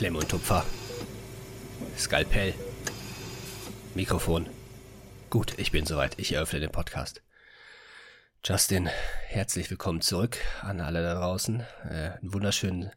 [0.00, 0.64] Klemme und Tupfer.
[1.94, 2.54] Skalpell.
[3.94, 4.46] Mikrofon.
[5.28, 6.18] Gut, ich bin soweit.
[6.18, 7.22] Ich eröffne den Podcast.
[8.42, 8.88] Justin,
[9.26, 11.60] herzlich willkommen zurück an alle da draußen.
[11.84, 12.92] Äh, einen wunderschönen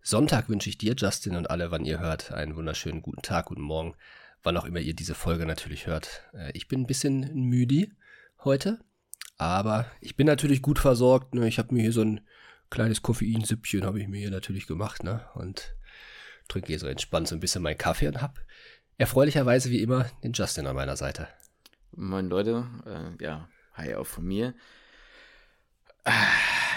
[0.00, 2.32] Sonntag wünsche ich dir, Justin, und alle, wann ihr hört.
[2.32, 3.94] Einen wunderschönen guten Tag, guten Morgen,
[4.42, 6.22] wann auch immer ihr diese Folge natürlich hört.
[6.32, 7.88] Äh, ich bin ein bisschen müde
[8.44, 8.80] heute,
[9.36, 11.34] aber ich bin natürlich gut versorgt.
[11.34, 11.48] Ne?
[11.48, 12.22] Ich habe mir hier so ein
[12.70, 15.20] kleines Koffeinsüppchen habe ich mir hier natürlich gemacht, ne?
[15.34, 15.75] Und
[16.48, 18.40] trinke hier so entspannt so ein bisschen meinen Kaffee und hab
[18.98, 21.28] erfreulicherweise wie immer den Justin an meiner Seite.
[21.92, 24.54] Moin Leute, äh, ja, hi auch von mir.
[26.04, 26.12] Äh,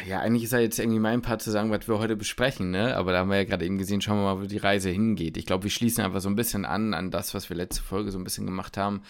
[0.08, 2.96] ja, eigentlich ist ja jetzt irgendwie mein Part zu sagen, was wir heute besprechen, ne?
[2.96, 5.38] Aber da haben wir ja gerade eben gesehen, schauen wir mal, wo die Reise hingeht.
[5.38, 8.12] Ich glaube, wir schließen einfach so ein bisschen an, an das, was wir letzte Folge
[8.12, 9.04] so ein bisschen gemacht haben.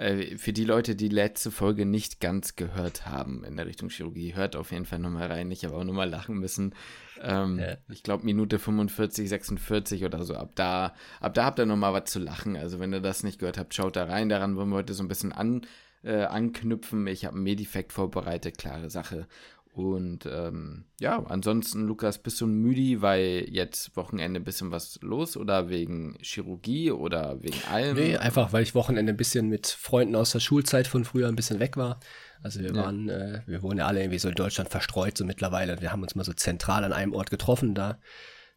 [0.00, 4.34] Äh, für die Leute, die letzte Folge nicht ganz gehört haben in der Richtung Chirurgie,
[4.34, 5.50] hört auf jeden Fall nochmal rein.
[5.50, 6.74] Ich habe auch nochmal lachen müssen.
[7.20, 7.76] Ähm, ja.
[7.90, 10.36] Ich glaube, Minute 45, 46 oder so.
[10.36, 12.56] Ab da, ab da habt ihr nochmal was zu lachen.
[12.56, 14.30] Also, wenn ihr das nicht gehört habt, schaut da rein.
[14.30, 15.66] Daran wollen wir heute so ein bisschen an,
[16.02, 17.06] äh, anknüpfen.
[17.06, 19.26] Ich habe ein Medifekt vorbereitet, klare Sache.
[19.72, 25.36] Und ähm, ja, ansonsten, Lukas, bist du müde, weil jetzt Wochenende ein bisschen was los
[25.36, 27.96] oder wegen Chirurgie oder wegen allem?
[27.96, 31.36] Nee, einfach weil ich Wochenende ein bisschen mit Freunden aus der Schulzeit von früher ein
[31.36, 32.00] bisschen weg war.
[32.42, 32.82] Also wir ja.
[32.82, 35.80] waren, äh, wir wohnen ja alle irgendwie so in Deutschland verstreut so mittlerweile.
[35.80, 38.00] Wir haben uns mal so zentral an einem Ort getroffen, da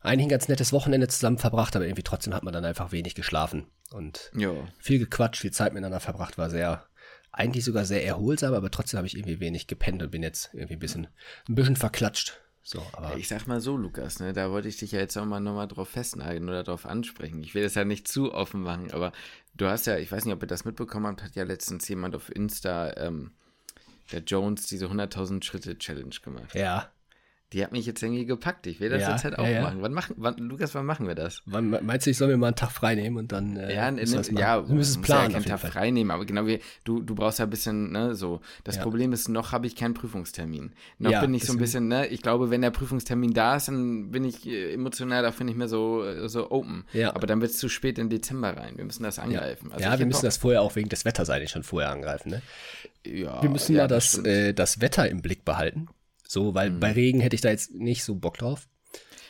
[0.02, 3.16] eigentlich ein ganz nettes Wochenende zusammen verbracht, aber irgendwie trotzdem hat man dann einfach wenig
[3.16, 4.68] geschlafen und jo.
[4.80, 6.86] viel gequatscht, viel Zeit miteinander verbracht, war sehr
[7.34, 10.76] eigentlich sogar sehr erholsam, aber trotzdem habe ich irgendwie wenig gepennt und bin jetzt irgendwie
[10.76, 11.08] ein bisschen,
[11.50, 12.40] ein bisschen verklatscht.
[12.66, 15.26] So, aber ich sag mal so, Lukas, ne, da wollte ich dich ja jetzt auch
[15.26, 17.44] mal nochmal drauf festnageln oder drauf ansprechen.
[17.44, 19.12] Ich will das ja nicht zu offen machen, aber
[19.54, 22.16] du hast ja, ich weiß nicht, ob ihr das mitbekommen habt, hat ja letztens jemand
[22.16, 23.32] auf Insta, ähm,
[24.14, 26.56] der Jones, diese 100.000 Schritte Challenge gemacht.
[26.56, 26.90] Ja.
[27.54, 28.66] Die hat mich jetzt irgendwie gepackt.
[28.66, 29.78] Ich will das ja, jetzt halt auch ja, machen.
[29.82, 31.44] Wann machen wann, Lukas, wann machen wir das?
[31.46, 33.58] Wann, meinst du, ich soll mir mal einen Tag frei nehmen und dann.
[33.58, 33.98] Äh, ja, in,
[34.36, 35.32] ja, wir müssen es planen.
[35.32, 38.16] Ja keinen Tag frei nehmen, aber genau wie du, du brauchst ja ein bisschen, ne,
[38.16, 38.42] so.
[38.64, 40.74] Das Problem ist, noch habe ich keinen Prüfungstermin.
[40.98, 44.10] Noch bin ich so ein bisschen, ne, ich glaube, wenn der Prüfungstermin da ist, dann
[44.10, 46.86] bin ich äh, emotional dafür nicht mehr so, äh, so open.
[46.94, 47.16] Ja.
[47.16, 48.78] Aber dann wird es zu spät in Dezember rein.
[48.78, 49.72] Wir müssen das angreifen.
[49.72, 52.42] Also ja, wir müssen das vorher auch wegen des Wetters eigentlich schon vorher angreifen, ne?
[53.06, 53.42] Ja.
[53.42, 55.88] Wir müssen ja, das, äh, das Wetter im Blick behalten.
[56.34, 56.80] So, weil mhm.
[56.80, 58.68] bei Regen hätte ich da jetzt nicht so Bock drauf.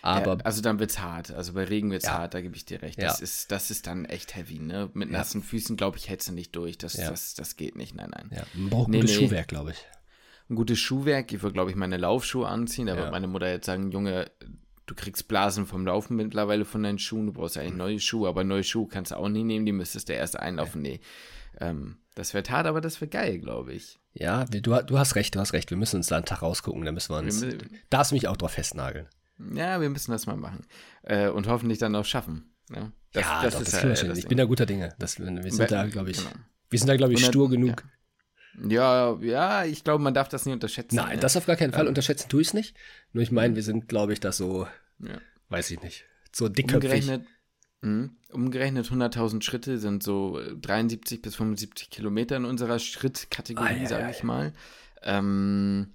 [0.01, 1.31] Aber ja, also dann wird's hart.
[1.31, 2.13] Also bei Regen wird's ja.
[2.17, 2.97] hart, da gebe ich dir recht.
[2.97, 3.23] Das ja.
[3.23, 4.89] ist, das ist dann echt heavy, ne?
[4.93, 6.77] Mit nassen Füßen, glaube ich, hältst du nicht durch.
[6.77, 7.93] Das, das, das geht nicht.
[7.93, 8.29] Nein, nein.
[8.33, 9.25] Ja, man braucht nee, gutes nee.
[9.25, 9.85] Schuhwerk, glaube ich.
[10.49, 11.33] Ein gutes Schuhwerk.
[11.33, 12.85] Ich würde, glaube ich, meine Laufschuhe anziehen.
[12.85, 14.31] Da wird meine Mutter jetzt sagen, Junge,
[14.85, 17.25] du kriegst Blasen vom Laufen mittlerweile von deinen Schuhen.
[17.25, 19.65] Du brauchst eigentlich neue Schuhe, aber neue Schuhe kannst du auch nie nehmen.
[19.65, 20.81] Die müsstest du erst einlaufen.
[20.81, 21.01] Nee.
[21.59, 23.99] Ähm, das wird hart, aber das wird geil, glaube ich.
[24.13, 25.69] Ja, du, du hast recht, du hast recht.
[25.71, 27.41] Wir müssen uns da einen Tag rausgucken, da müssen wir uns.
[27.41, 27.57] Wir
[27.89, 29.07] darfst mich auch drauf festnageln.
[29.53, 30.61] Ja, wir müssen das mal machen.
[31.01, 32.53] Äh, und hoffentlich dann auch schaffen.
[32.69, 34.93] Ja, das, ja das, doch, ist das ja, das Ich bin da guter Dinge.
[34.99, 36.29] Das, wir sind da, glaube ich, genau.
[36.69, 37.83] wir sind da, glaube ich, stur genug.
[38.69, 39.15] Ja.
[39.15, 40.95] ja, ja, ich glaube, man darf das nicht unterschätzen.
[40.95, 41.19] Nein, ja.
[41.19, 41.87] das auf gar keinen Fall.
[41.87, 42.75] Unterschätzen tue ich es nicht.
[43.11, 44.67] Nur ich meine, wir sind, glaube ich, da so,
[45.49, 46.83] weiß ich nicht, so dickköpfig.
[46.91, 47.32] Umgerechnet, Mhm.
[48.31, 54.53] Umgerechnet 100.000 Schritte sind so 73 bis 75 Kilometer in unserer Schrittkategorie, sage ich mal.
[55.03, 55.93] Ähm,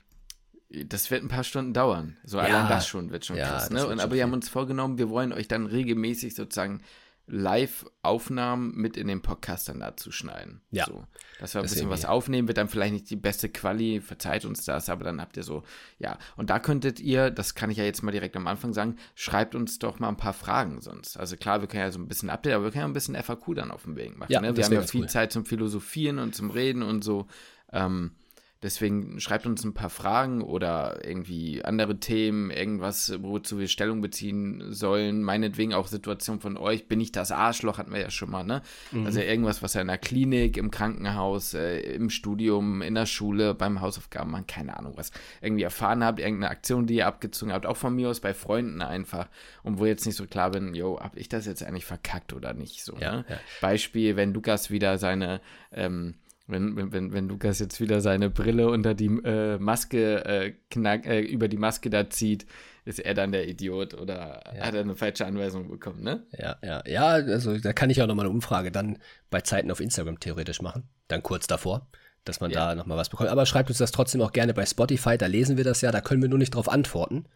[0.71, 2.17] das wird ein paar Stunden dauern.
[2.25, 2.45] So ja.
[2.45, 3.71] allein das schon wird schon ja, krass.
[3.71, 3.87] Ne?
[3.87, 6.83] Und, aber wir haben uns vorgenommen, wir wollen euch dann regelmäßig sozusagen
[7.29, 10.63] Live-Aufnahmen mit in den Podcast dann dazu schneiden.
[10.71, 10.87] Ja.
[10.87, 11.05] So,
[11.41, 14.45] dass wir ein das bisschen was aufnehmen, wird dann vielleicht nicht die beste Quali, verzeiht
[14.45, 15.63] uns das, aber dann habt ihr so,
[15.99, 16.19] ja.
[16.37, 19.55] Und da könntet ihr, das kann ich ja jetzt mal direkt am Anfang sagen, schreibt
[19.55, 21.17] uns doch mal ein paar Fragen sonst.
[21.19, 23.15] Also klar, wir können ja so ein bisschen Update, aber wir können ja ein bisschen
[23.15, 24.33] FAQ dann auf dem Weg machen.
[24.33, 24.57] Ja, ne?
[24.57, 25.09] Wir haben ja viel cool.
[25.09, 27.27] Zeit zum Philosophieren und zum Reden und so.
[27.73, 28.13] Ähm,
[28.61, 34.73] Deswegen schreibt uns ein paar Fragen oder irgendwie andere Themen, irgendwas, wozu wir Stellung beziehen
[34.73, 35.23] sollen.
[35.23, 36.89] Meinetwegen auch Situation von euch.
[36.89, 38.63] Bin ich das Arschloch, hatten wir ja schon mal, ne?
[38.91, 39.07] Mhm.
[39.07, 43.55] Also irgendwas, was ihr in der Klinik, im Krankenhaus, äh, im Studium, in der Schule,
[43.55, 45.13] beim Hausaufgaben machen, keine Ahnung was.
[45.41, 48.83] Irgendwie erfahren habt, irgendeine Aktion, die ihr abgezogen habt, auch von mir aus bei Freunden
[48.83, 49.29] einfach.
[49.63, 52.55] Und wo jetzt nicht so klar bin, yo, hab ich das jetzt eigentlich verkackt oder
[52.55, 52.83] nicht?
[52.83, 53.25] So, ja, ne?
[53.29, 53.37] ja.
[53.61, 55.41] Beispiel, wenn Lukas wieder seine,
[55.71, 56.15] ähm,
[56.49, 61.21] wenn, wenn, wenn Lukas jetzt wieder seine Brille unter die äh, Maske äh, knack, äh,
[61.21, 62.47] über die Maske da zieht,
[62.87, 64.65] ist er dann der Idiot oder ja.
[64.65, 66.27] hat er eine falsche Anweisung bekommen, ne?
[66.33, 68.99] Ja, ja, ja, also da kann ich auch nochmal eine Umfrage dann
[69.29, 71.87] bei Zeiten auf Instagram theoretisch machen, dann kurz davor,
[72.25, 72.69] dass man ja.
[72.69, 73.29] da nochmal was bekommt.
[73.29, 76.01] Aber schreibt uns das trotzdem auch gerne bei Spotify, da lesen wir das ja, da
[76.01, 77.27] können wir nur nicht drauf antworten.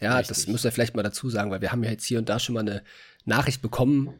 [0.00, 0.36] Ja, Richtig.
[0.36, 2.38] das müsst ihr vielleicht mal dazu sagen, weil wir haben ja jetzt hier und da
[2.38, 2.82] schon mal eine
[3.24, 4.14] Nachricht bekommen,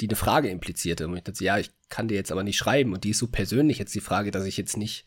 [0.00, 1.06] die eine Frage implizierte.
[1.06, 2.92] Und ich dachte, ja, ich kann dir jetzt aber nicht schreiben.
[2.92, 5.04] Und die ist so persönlich jetzt die Frage, dass ich jetzt nicht,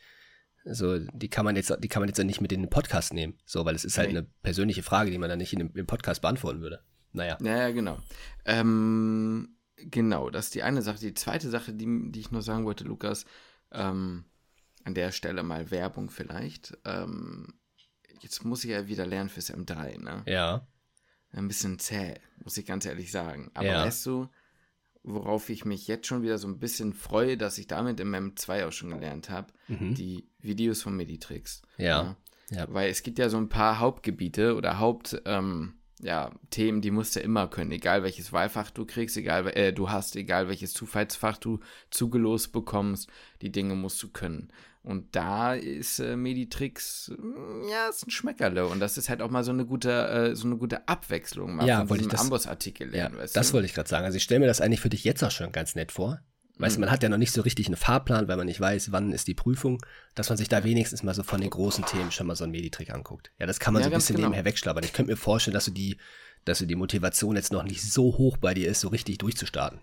[0.66, 3.38] also die kann man jetzt, die kann man jetzt nicht mit in den Podcast nehmen.
[3.46, 4.18] So, weil es ist halt nee.
[4.18, 6.82] eine persönliche Frage, die man dann nicht in dem, im Podcast beantworten würde.
[7.14, 7.38] naja.
[7.42, 8.00] Naja, genau.
[8.46, 11.00] Ähm, genau, das ist die eine Sache.
[11.00, 13.26] Die zweite Sache, die, die ich nur sagen wollte, Lukas,
[13.72, 14.26] ähm,
[14.84, 16.78] an der Stelle mal Werbung vielleicht.
[16.86, 17.56] Ähm,
[18.22, 20.24] jetzt muss ich ja wieder lernen fürs M3, ne?
[20.26, 20.66] Ja.
[21.32, 23.52] Ein bisschen zäh, muss ich ganz ehrlich sagen.
[23.54, 23.86] Aber Ja.
[23.86, 24.30] weißt du,
[25.08, 28.68] worauf ich mich jetzt schon wieder so ein bisschen freue, dass ich damit im M2
[28.68, 29.48] auch schon gelernt habe?
[29.68, 29.96] Mhm.
[29.96, 31.62] Die Videos von Meditrix.
[31.78, 32.18] Ja.
[32.50, 32.68] Ja.
[32.70, 37.16] Weil es gibt ja so ein paar Hauptgebiete oder Haupt, ähm, ja, Themen, die musst
[37.16, 37.72] du immer können.
[37.72, 43.10] Egal welches Wahlfach du kriegst, egal, äh, du hast, egal welches Zufallsfach du zugelost bekommst,
[43.42, 44.50] die Dinge musst du können.
[44.88, 48.68] Und da ist äh, Meditrix, mm, ja, ist ein Schmeckerle.
[48.68, 51.68] Und das ist halt auch mal so eine gute, äh, so eine gute Abwechslung mal
[51.68, 53.54] Ja, von wollte ich diesem das- Amboss-Artikel Ja, lernen, weißt das du?
[53.56, 54.06] wollte ich gerade sagen.
[54.06, 56.22] Also ich stelle mir das eigentlich für dich jetzt auch schon ganz nett vor.
[56.60, 58.92] Weißt du, man hat ja noch nicht so richtig einen Fahrplan, weil man nicht weiß,
[58.94, 59.80] wann ist die Prüfung,
[60.16, 62.52] dass man sich da wenigstens mal so von den großen Themen schon mal so einen
[62.52, 63.32] Meditrick anguckt.
[63.40, 64.30] Ja, das kann man Ja, so ein bisschen genau.
[64.30, 64.84] nebenher wegschlabbern.
[64.86, 65.98] Ich könnte mir vorstellen, dass du die,
[66.46, 69.82] dass du die Motivation jetzt noch nicht so hoch bei dir ist, so richtig durchzustarten.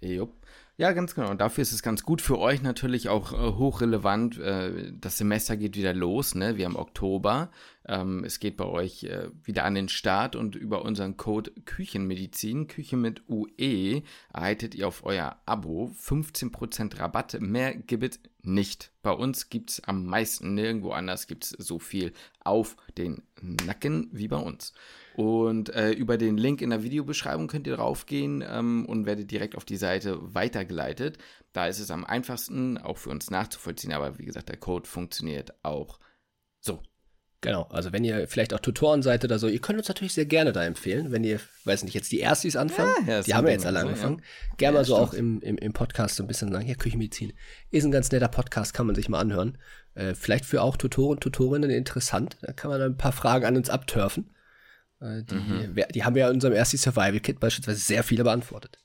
[0.00, 0.34] Jupp.
[0.78, 1.30] Ja, ganz genau.
[1.30, 4.38] Und dafür ist es ganz gut für euch natürlich auch äh, hochrelevant.
[4.38, 6.56] Äh, das Semester geht wieder los, ne?
[6.56, 7.50] Wir haben Oktober.
[7.86, 12.68] Ähm, es geht bei euch äh, wieder an den Start und über unseren Code Küchenmedizin,
[12.68, 14.02] Küche mit UE,
[14.32, 17.38] erhaltet ihr auf euer Abo 15% Rabatt.
[17.40, 18.92] Mehr gibt es nicht.
[19.02, 24.08] Bei uns gibt es am meisten, nirgendwo anders gibt es so viel auf den Nacken
[24.12, 24.72] wie bei uns.
[25.14, 29.56] Und äh, über den Link in der Videobeschreibung könnt ihr draufgehen ähm, und werdet direkt
[29.56, 31.18] auf die Seite weitergeleitet.
[31.52, 33.92] Da ist es am einfachsten, auch für uns nachzuvollziehen.
[33.92, 35.98] Aber wie gesagt, der Code funktioniert auch
[36.60, 36.82] so.
[37.42, 40.26] Genau, also wenn ihr vielleicht auch Tutoren seid oder so, ihr könnt uns natürlich sehr
[40.26, 43.46] gerne da empfehlen, wenn ihr, weiß nicht, jetzt die Erstis anfangen, Ja, ja, die haben
[43.46, 44.22] wir jetzt alle so, angefangen,
[44.58, 45.08] gerne Ja, mal so stimmt.
[45.08, 47.32] auch im, im, im Podcast so ein bisschen sagen, ja, Küchenmedizin
[47.72, 49.58] ist ein ganz netter Podcast, kann man sich mal anhören.
[49.94, 53.70] Äh, vielleicht für auch Tutoren, Tutorinnen interessant, da kann man ein paar Fragen an uns
[53.70, 54.30] abturfen.
[55.02, 55.70] Äh, die, Mhm.
[55.74, 58.78] wer- die haben wir ja in unserem Erstis Survival Kit beispielsweise sehr viele beantwortet.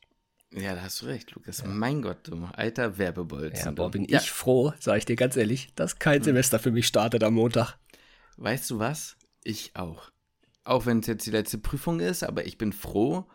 [0.51, 1.63] Ja, da hast du recht, Lukas.
[1.65, 3.65] Mein Gott, du alter Werbebolzen.
[3.65, 6.71] Ja, boah, bin ja, ich froh, sage ich dir ganz ehrlich, dass kein Semester für
[6.71, 7.75] mich startet am Montag.
[8.37, 9.17] Weißt du was?
[9.43, 10.09] Ich auch.
[10.63, 13.25] Auch wenn es jetzt die letzte Prüfung ist, aber ich bin froh,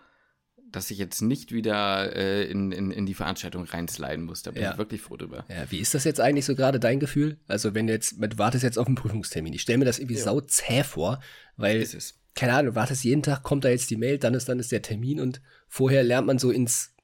[0.70, 4.42] dass ich jetzt nicht wieder äh, in, in, in die Veranstaltung reinsliden muss.
[4.42, 4.72] Da bin Ja.
[4.72, 5.44] ich wirklich froh drüber.
[5.50, 7.38] Ja, wie ist das jetzt eigentlich so gerade dein Gefühl?
[7.46, 9.52] Also wenn du jetzt, du wartest jetzt auf einen Prüfungstermin.
[9.52, 10.24] Ich stelle mir das irgendwie Ja.
[10.24, 11.20] sau zäh vor,
[11.56, 11.86] weil.
[12.34, 14.72] Keine Ahnung, du wartest jeden Tag, kommt da jetzt die Mail, dann ist, dann ist
[14.72, 16.94] der Termin und vorher lernt man so ins,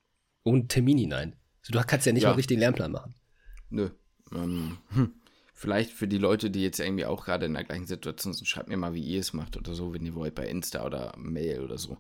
[0.45, 1.37] ohne Termin hinein.
[1.61, 2.31] Also du kannst ja nicht Ja.
[2.31, 3.15] mal richtig den Lernplan machen.
[3.71, 3.91] Nö.
[4.35, 5.13] Ähm, hm.
[5.55, 8.69] Vielleicht für die Leute, die jetzt irgendwie auch gerade in der gleichen Situation sind, schreibt
[8.69, 11.61] mir mal, wie ihr es macht oder so, wenn ihr wollt, bei Insta oder Mail
[11.61, 11.99] oder so.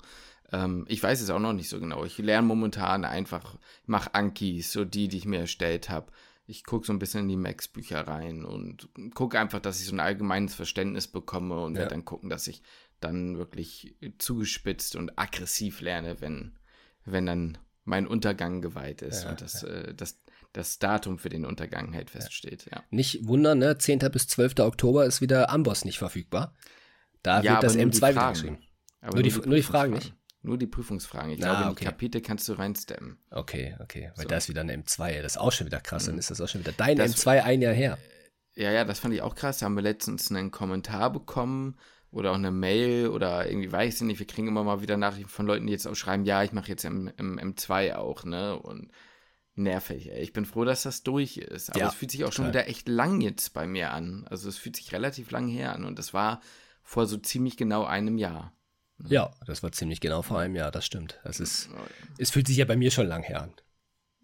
[0.52, 2.04] Ähm, ich weiß es auch noch nicht so genau.
[2.04, 6.12] Ich lerne momentan einfach, mache Ankis, so die, die ich mir erstellt habe.
[6.46, 9.94] Ich gucke so ein bisschen in die Max-Bücher rein und gucke einfach, dass ich so
[9.94, 11.80] ein allgemeines Verständnis bekomme und Ja.
[11.80, 12.62] werde dann gucken, dass ich
[13.00, 16.58] dann wirklich zugespitzt und aggressiv lerne, wenn,
[17.04, 20.20] wenn dann mein Untergang geweiht ist Ja, und das, äh, das,
[20.52, 22.82] das Datum für den Untergang halt feststeht, ja.
[22.90, 23.78] Nicht wundern, ne?
[23.78, 23.98] 10.
[24.12, 24.58] bis 12.
[24.60, 26.54] Oktober ist wieder Amboss nicht verfügbar.
[27.22, 28.58] Da Ja, wird das aber nur die M2 wieder geschrieben.
[29.00, 30.18] Aber Nur die- nur die Fragen Prüfungsfragen.
[30.42, 31.30] Nur die Prüfungsfragen.
[31.32, 31.78] Ich Ah, glaube, in okay.
[31.80, 33.18] die Kapitel kannst du reinsteppen.
[33.30, 34.12] Okay, okay.
[34.16, 34.28] Weil So.
[34.28, 35.22] da ist wieder eine M2.
[35.22, 36.06] Das ist auch schon wieder krass.
[36.06, 37.98] Dann ist das auch schon wieder dein Das- M2 ein Jahr her.
[38.54, 39.58] Ja, ja, das fand ich auch krass.
[39.58, 41.76] Da haben wir letztens einen Kommentar bekommen
[42.10, 44.18] oder auch eine Mail oder irgendwie weiß ich nicht.
[44.18, 46.68] Wir kriegen immer mal wieder Nachrichten von Leuten, die jetzt auch schreiben, ja, ich mache
[46.68, 48.58] jetzt im, im M2 auch, ne?
[48.58, 48.90] Und
[49.54, 50.20] nervig, ey.
[50.22, 51.70] Ich bin froh, dass das durch ist.
[51.70, 52.62] Aber Ja, es fühlt sich auch schon total.
[52.62, 54.26] wieder echt lang jetzt bei mir an.
[54.30, 55.84] Also es fühlt sich relativ lang her an.
[55.84, 56.40] Und das war
[56.82, 58.52] vor so ziemlich genau einem Jahr.
[59.06, 61.20] Ja, das war ziemlich genau vor einem Jahr, das stimmt.
[61.24, 61.80] Das ist, Oh,
[62.18, 63.52] es fühlt sich ja bei mir schon lang her an.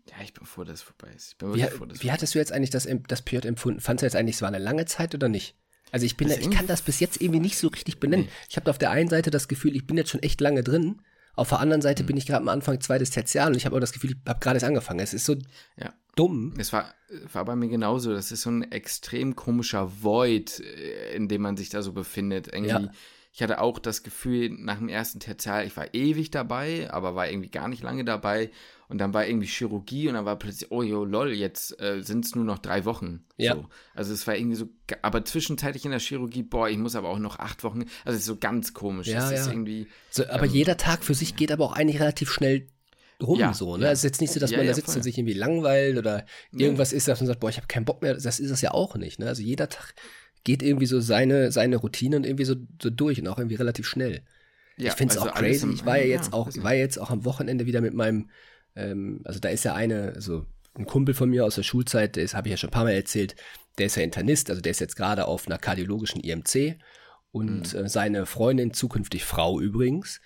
[0.09, 1.33] Ja, ich bin froh, dass es vorbei ist.
[1.33, 3.81] Ich bin Wie, froh, wie hattest du jetzt eigentlich das, das PJ empfunden?
[3.81, 5.57] Fandest du jetzt eigentlich, es war eine lange Zeit oder nicht?
[5.95, 8.27] Also ich bin, da, ich kann das bis jetzt irgendwie nicht so richtig benennen.
[8.51, 11.01] Ich habe auf der einen Seite das Gefühl, ich bin jetzt schon echt lange drin.
[11.37, 11.83] Auf der anderen Mhm.
[11.85, 14.17] Seite bin ich gerade am Anfang zweites Tertial und ich habe auch das Gefühl, ich
[14.29, 14.99] habe gerade erst angefangen.
[14.99, 15.37] Es ist so
[15.77, 15.93] Ja.
[16.17, 16.53] dumm.
[16.59, 16.93] Es war,
[17.33, 18.13] war bei mir genauso.
[18.13, 22.49] Das ist so ein extrem komischer Void, äh, in dem man sich da so befindet.
[22.49, 22.91] Irgendwie, Ja.
[23.37, 27.29] Ich hatte auch das Gefühl, nach dem ersten Tertial, ich war ewig dabei, aber war
[27.29, 28.53] irgendwie gar nicht lange dabei.
[28.89, 32.25] Und dann war irgendwie Chirurgie und dann war plötzlich, oh jo, lol, jetzt äh, sind
[32.25, 33.25] es nur noch drei Wochen.
[33.37, 33.55] Ja.
[33.57, 33.67] So.
[33.93, 34.69] Also es war irgendwie so,
[35.03, 37.87] aber zwischenzeitlich in der Chirurgie, boah, ich muss aber auch noch acht Wochen.
[38.05, 39.09] Also es ist so ganz komisch.
[39.09, 39.47] Ja, ja.
[39.49, 39.89] irgendwie.
[40.11, 42.69] So, aber jeder Tag für sich geht aber auch eigentlich relativ schnell
[43.21, 43.77] rum Ja, so.
[43.77, 43.87] Ne?
[43.87, 43.91] ja.
[43.91, 44.97] Es ist jetzt nicht so, dass Ja, man da sitzt voll.
[44.99, 48.01] und sich irgendwie langweilt oder irgendwas ist, dass man sagt, boah, ich habe keinen Bock
[48.01, 48.15] mehr.
[48.15, 49.19] Das ist es ja auch nicht.
[49.19, 49.27] Ne?
[49.27, 49.95] Also jeder Tag
[50.45, 53.87] geht irgendwie so seine, seine Routine und irgendwie so, so durch und auch irgendwie relativ
[53.87, 54.23] schnell.
[54.77, 55.65] Ja, ich finde es also auch crazy.
[55.65, 57.95] im- Ich war ja jetzt auch, also- ich war jetzt auch am Wochenende wieder mit
[57.95, 58.29] meinem,
[58.77, 60.45] ähm, also da ist ja eine, also
[60.77, 62.91] ein Kumpel von mir aus der Schulzeit, das habe ich ja schon ein paar Mal
[62.95, 63.37] erzählt,
[63.79, 66.77] der ist ja Internist, also der ist jetzt gerade auf einer kardiologischen IMC
[67.33, 67.79] und Mhm.
[67.85, 70.21] äh, seine Freundin, zukünftig Frau übrigens,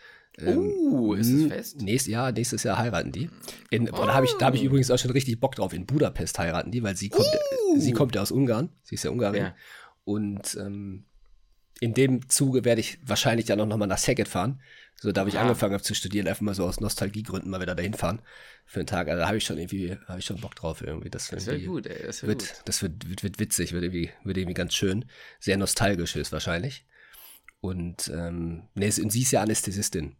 [0.46, 1.82] Oh, ist es fest?
[1.82, 3.28] Nächstes Jahr, nächstes Jahr heiraten die.
[3.70, 5.72] In, boah, da habe ich, da hab ich übrigens auch schon richtig Bock drauf.
[5.72, 7.80] In Budapest heiraten die, weil sie kommt, uh.
[7.80, 8.68] sie kommt ja aus Ungarn.
[8.84, 9.42] Sie ist ja Ungarin.
[9.42, 9.54] Ja.
[10.08, 11.04] Und ähm,
[11.80, 14.62] in dem Zuge werde ich wahrscheinlich dann auch nochmal nach Szeged fahren.
[14.96, 15.42] So, da habe ich ja.
[15.42, 18.22] angefangen habe zu studieren, einfach mal so aus Nostalgiegründen mal wieder dahin fahren
[18.64, 19.08] für einen Tag.
[19.08, 21.10] Also da habe ich schon irgendwie, habe ich schon Bock drauf irgendwie.
[21.10, 22.06] Das, das wird gut, ey.
[22.06, 22.62] Das wird, gut.
[22.64, 25.04] Das wird, wird, wird witzig, wird irgendwie, wird irgendwie ganz schön.
[25.40, 26.86] Sehr nostalgisch ist wahrscheinlich.
[27.60, 30.16] Und ähm, nee, sie ist ja Anästhesistin.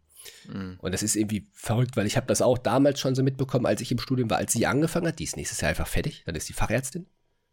[0.47, 0.77] Mhm.
[0.81, 3.81] Und das ist irgendwie verrückt, weil ich habe das auch damals schon so mitbekommen, als
[3.81, 5.17] ich im Studium war, als sie angefangen hat.
[5.17, 6.21] Die ist nächstes Jahr einfach fertig.
[6.27, 7.07] Dann ist die Fachärztin.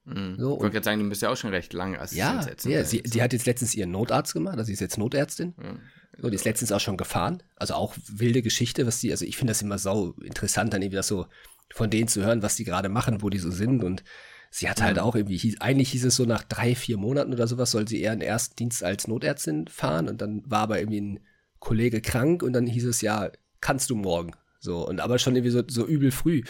[0.07, 0.37] Mhm.
[0.39, 2.65] So, ich wollte gerade sagen, du bist ja auch schon recht lange Assistenz.
[2.65, 5.55] Ja, ja sie, sie, hat jetzt letztens ihren Notarzt gemacht, also sie ist jetzt Notärztin.
[5.57, 5.81] Mhm.
[6.19, 7.43] So, die ist letztens auch schon gefahren.
[7.57, 10.97] Also auch wilde Geschichte, was die, also ich finde das immer sau interessant, dann irgendwie
[10.97, 11.27] das so
[11.75, 13.85] von denen zu hören, was die gerade machen, wo die so sind.
[13.85, 14.05] Und
[14.51, 15.03] sie hat halt mhm.
[15.03, 18.01] auch irgendwie, hieß, eigentlich hieß es so nach drei, vier Monaten oder sowas, soll sie
[18.01, 20.09] eher einen ersten Dienst als Notärztin fahren.
[20.09, 21.21] Und dann war aber irgendwie ein
[21.59, 24.33] Kollege krank und dann hieß es, ja, kannst du morgen.
[24.61, 26.43] So, und aber schon irgendwie so, so übel früh.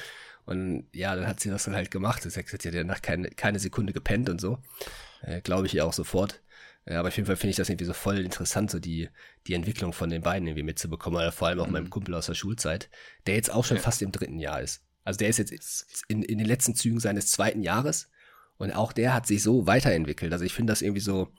[0.46, 2.22] Und ja, dann hat sie das dann halt gemacht.
[2.22, 4.58] Sie hat ja danach keine, keine Sekunde gepennt und so.
[5.22, 6.40] Äh, Glaube ich ihr auch sofort.
[6.88, 9.08] Ja, aber auf jeden Fall finde ich das irgendwie so voll interessant, so die,
[9.48, 11.18] die Entwicklung von den beiden irgendwie mitzubekommen.
[11.18, 11.72] Oder vor allem auch mhm.
[11.72, 12.88] meinem Kumpel aus der Schulzeit,
[13.26, 13.82] der jetzt auch schon ja.
[13.82, 14.84] fast im dritten Jahr ist.
[15.02, 18.08] Also der ist jetzt in, in den letzten Zügen seines zweiten Jahres.
[18.56, 20.32] Und auch der hat sich so weiterentwickelt.
[20.32, 21.32] Also ich finde das irgendwie so,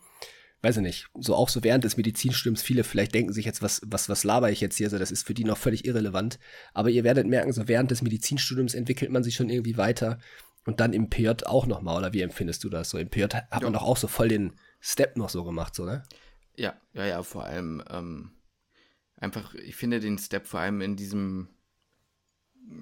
[0.67, 3.79] weiß ich nicht, so auch so während des Medizinstudiums, viele vielleicht denken sich jetzt, was,
[3.85, 6.39] was, was laber ich jetzt hier, so das ist für die noch völlig irrelevant.
[6.73, 10.19] Aber ihr werdet merken, so während des Medizinstudiums entwickelt man sich schon irgendwie weiter
[10.65, 12.89] und dann im PJ auch nochmal, oder wie empfindest du das?
[12.89, 13.59] So im PJ hat ja.
[13.61, 16.03] man doch auch so voll den Step noch so gemacht, so, ne?
[16.57, 18.31] Ja, ja, ja, vor allem, ähm,
[19.15, 21.47] einfach, ich finde den Step vor allem in diesem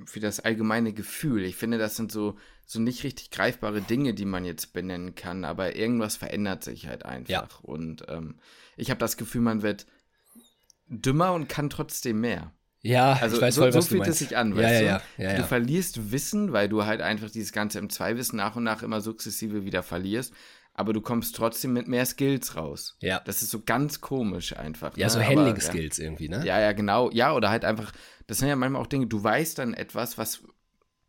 [0.07, 1.43] für das allgemeine Gefühl.
[1.43, 5.45] Ich finde, das sind so, so nicht richtig greifbare Dinge, die man jetzt benennen kann,
[5.45, 7.29] aber irgendwas verändert sich halt einfach.
[7.29, 7.47] Ja.
[7.61, 8.35] Und ähm,
[8.77, 9.85] ich habe das Gefühl, man wird
[10.87, 12.51] dümmer und kann trotzdem mehr.
[12.81, 15.23] Ja, also ich weiß so, voll, so fühlt es sich an, ja, weißt ja, du?
[15.23, 19.01] Ja, du verlierst Wissen, weil du halt einfach dieses ganze M2-Wissen nach und nach immer
[19.01, 20.33] sukzessive wieder verlierst
[20.77, 22.97] aber du kommst trotzdem mit mehr Skills raus.
[22.99, 23.21] Ja.
[23.21, 24.95] Das ist so ganz komisch einfach.
[24.97, 25.09] Ja, ne?
[25.09, 26.03] so Handling-Skills ja.
[26.03, 26.45] irgendwie, ne?
[26.45, 27.09] Ja, ja, genau.
[27.11, 27.93] Ja, oder halt einfach,
[28.27, 30.43] das sind ja manchmal auch Dinge, du weißt dann etwas, was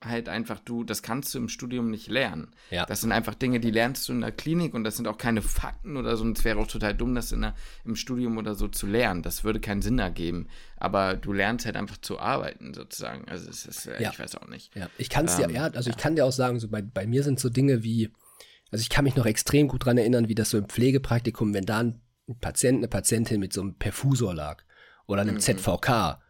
[0.09, 2.49] halt einfach du, das kannst du im Studium nicht lernen.
[2.71, 2.87] Ja.
[2.87, 5.43] Das sind einfach Dinge, die lernst du in der Klinik und das sind auch keine
[5.43, 6.25] Fakten oder so.
[6.25, 9.23] Und es wäre auch total dumm, das in der, im Studium oder so zu lernen.
[9.23, 10.49] Das würde keinen Sinn ergeben.
[10.77, 13.29] Aber du lernst halt einfach zu arbeiten sozusagen.
[13.29, 14.11] Also es ist, äh, ja.
[14.11, 14.75] ich weiß auch nicht.
[14.75, 16.83] Ja, ich kann es ähm, dir, ja, also ich kann dir auch sagen, so bei,
[16.83, 18.11] bei mir sind so Dinge wie,
[18.71, 21.65] also ich kann mich noch extrem gut dran erinnern, wie das so im Pflegepraktikum, wenn
[21.65, 22.01] da ein
[22.41, 24.63] Patient, eine Patientin mit so einem Perfusor lag
[25.07, 25.41] oder einem mhm.
[25.41, 26.21] ZVK,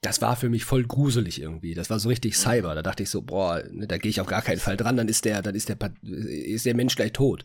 [0.00, 1.74] das war für mich voll gruselig irgendwie.
[1.74, 2.42] Das war so richtig mhm.
[2.42, 2.74] Cyber.
[2.74, 5.08] Da dachte ich so, boah, ne, da gehe ich auf gar keinen Fall dran, dann
[5.08, 7.44] ist der, dann ist der, ist der Mensch gleich tot.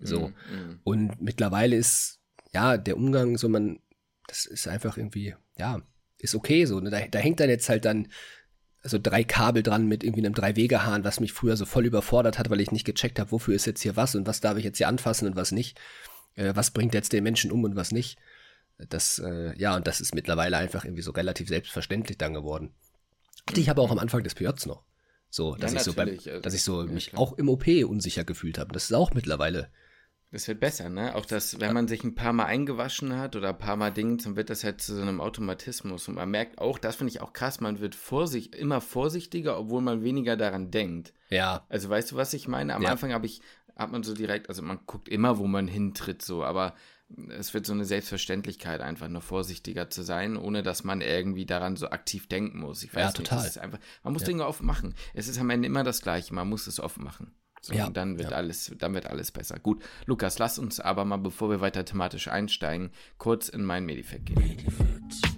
[0.00, 0.28] So.
[0.28, 0.80] Mhm.
[0.84, 2.20] Und mittlerweile ist,
[2.52, 3.80] ja, der Umgang, so man,
[4.28, 5.80] das ist einfach irgendwie, ja,
[6.18, 6.80] ist okay so.
[6.80, 6.90] Ne?
[6.90, 8.08] Da, da hängt dann jetzt halt dann
[8.82, 12.50] also drei Kabel dran mit irgendwie einem Drei-Wege-Hahn, was mich früher so voll überfordert hat,
[12.50, 14.78] weil ich nicht gecheckt habe, wofür ist jetzt hier was und was darf ich jetzt
[14.78, 15.80] hier anfassen und was nicht.
[16.36, 18.16] Äh, was bringt jetzt den Menschen um und was nicht.
[18.78, 22.74] Das, äh, ja, und das ist mittlerweile einfach irgendwie so relativ selbstverständlich dann geworden.
[23.54, 24.84] Ich habe auch am Anfang des PJs noch.
[25.30, 27.20] So, dass ja, ich so beim, dass ich so ja, mich klar.
[27.20, 28.72] auch im OP unsicher gefühlt habe.
[28.72, 29.70] Das ist auch mittlerweile
[30.32, 31.14] das wird besser, ne?
[31.14, 34.16] Auch das, wenn man sich ein paar Mal eingewaschen hat oder ein paar Mal Dinge,
[34.16, 36.08] dann wird das halt zu so einem Automatismus.
[36.08, 39.82] Und man merkt auch, das finde ich auch krass, man wird vorsicht, immer vorsichtiger, obwohl
[39.82, 41.14] man weniger daran denkt.
[41.30, 41.64] Ja.
[41.68, 42.74] Also weißt du, was ich meine?
[42.74, 42.90] Am ja.
[42.90, 43.40] Anfang habe ich,
[43.76, 46.74] hat man so direkt, also man guckt immer, wo man hintritt, so, aber
[47.38, 51.76] es wird so eine Selbstverständlichkeit, einfach nur vorsichtiger zu sein, ohne dass man irgendwie daran
[51.76, 52.82] so aktiv denken muss.
[52.82, 53.50] Ich weiß ja, nicht, total.
[53.62, 54.26] Einfach, man muss ja.
[54.26, 54.94] Dinge offen machen.
[55.14, 57.32] Es ist am Ende immer das Gleiche, man muss es offen machen.
[57.62, 58.36] So, ja, und dann wird ja.
[58.36, 59.58] alles, dann wird alles besser.
[59.58, 64.26] Gut, Lukas, lass uns aber mal, bevor wir weiter thematisch einsteigen, kurz in mein Medifact
[64.26, 64.38] gehen.
[64.38, 65.35] Medifacts.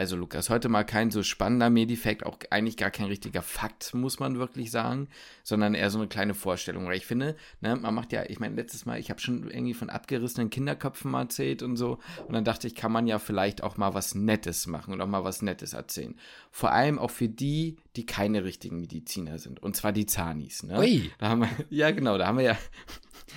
[0.00, 4.18] Also Lukas, heute mal kein so spannender Medifact, auch eigentlich gar kein richtiger Fakt, muss
[4.18, 5.08] man wirklich sagen,
[5.42, 6.86] sondern eher so eine kleine Vorstellung.
[6.86, 9.74] Weil ich finde, ne, man macht ja, ich meine, letztes Mal, ich habe schon irgendwie
[9.74, 11.98] von abgerissenen Kinderköpfen erzählt und so.
[12.26, 15.06] Und dann dachte ich, kann man ja vielleicht auch mal was Nettes machen und auch
[15.06, 16.14] mal was Nettes erzählen.
[16.50, 19.62] Vor allem auch für die, die keine richtigen Mediziner sind.
[19.62, 20.62] Und zwar die Zanis.
[20.62, 20.78] Ne?
[20.78, 21.10] Ui.
[21.18, 22.58] Da haben wir, ja, genau, da haben wir ja.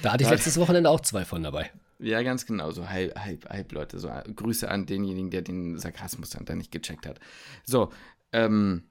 [0.02, 1.72] Da hatte ich letztes Wochenende auch zwei von dabei.
[2.04, 3.98] Ja, ganz genau, so halb, halb, halb Leute.
[3.98, 7.20] So Grüße an denjenigen, der den Sarkasmus dann da nicht gecheckt hat.
[7.64, 7.92] So,
[8.34, 8.84] ähm,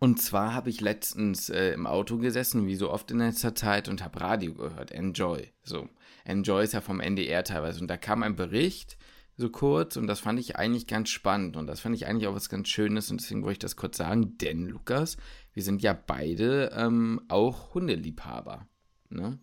[0.00, 3.88] und zwar habe ich letztens äh, im Auto gesessen, wie so oft in letzter Zeit,
[3.88, 4.90] und habe Radio gehört.
[4.90, 5.52] Enjoy.
[5.62, 5.88] So,
[6.24, 7.80] Enjoy ist ja vom NDR teilweise.
[7.80, 8.98] Und da kam ein Bericht,
[9.36, 12.34] so kurz und das fand ich eigentlich ganz spannend und das fand ich eigentlich auch
[12.34, 15.16] was ganz Schönes und deswegen wollte ich das kurz sagen, denn Lukas,
[15.54, 18.66] wir sind ja beide ähm, auch Hundeliebhaber.
[19.10, 19.38] Ne?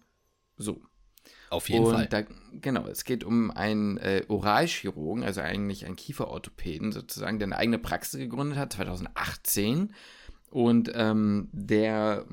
[0.58, 0.82] So.
[1.50, 2.08] Auf jeden und Fall.
[2.08, 2.24] Da,
[2.54, 7.80] genau, es geht um einen äh, Oralchirurgen, also eigentlich einen Kieferorthopäden sozusagen, der eine eigene
[7.80, 9.94] Praxis gegründet hat, 2018.
[10.50, 12.25] Und ähm, der